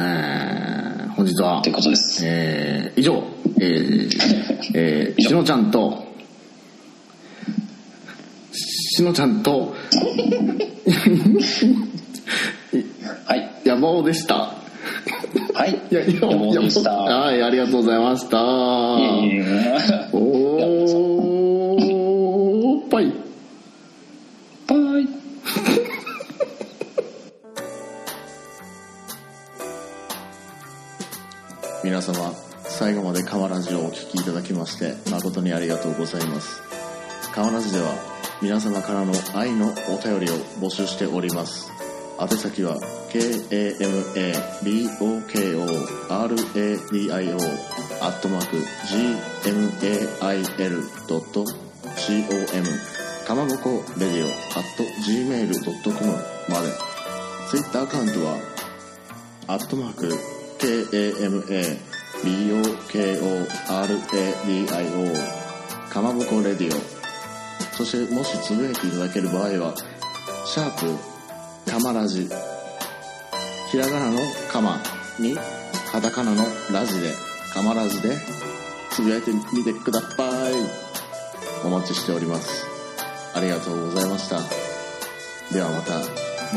[0.00, 3.20] ー、本日はって、ことですえー、以上、
[3.60, 4.08] えー、
[4.74, 6.06] えー、しのちゃんと、
[8.52, 9.74] しのちゃんと、
[13.26, 14.54] はい野望でした。
[15.54, 15.80] はい。
[15.90, 16.92] いや、いや、どうもでした。
[16.92, 18.38] はい、ありがとうございました。
[18.38, 18.42] い
[19.24, 19.97] えいえ
[31.98, 32.32] 皆様、
[32.62, 36.62] 最後まで河ラジをお聞きいただきまして、誠にありがとうございます。
[37.34, 37.92] 河ラジでは、
[38.40, 41.72] 皆様からの愛のお便りを募集しております。
[42.20, 42.78] 宛先は、
[43.10, 43.58] k-a-m-a-b-o-k-o-r-a-d-i-o
[48.00, 48.58] アットマーク
[51.08, 51.48] gmail.com
[53.26, 56.12] かまぼこレディオ at gmail.com
[56.48, 56.68] まで。
[57.50, 58.38] ツイッターアカウントは、
[59.48, 61.87] アットマーク KAMA
[62.24, 63.48] BOKORADIO
[65.90, 66.80] かまぼこレディオ。
[67.76, 69.74] そしてもしつぶやいていただける場合は
[70.46, 72.28] シャープかまラジ
[73.70, 74.18] ひらがなの
[74.50, 74.80] かま
[75.18, 75.36] に
[75.92, 77.14] カタカナのラジで
[77.52, 78.16] かまラジで
[78.90, 80.54] つぶやいてみてください。
[81.64, 82.66] お待ちしております。
[83.34, 84.40] ありがとうございました。
[85.52, 86.00] ではまた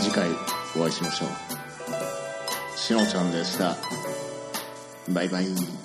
[0.01, 0.29] 次回
[0.75, 1.29] お会いしましょう。
[2.77, 3.77] しのちゃんでした。
[5.09, 5.80] バイバイ。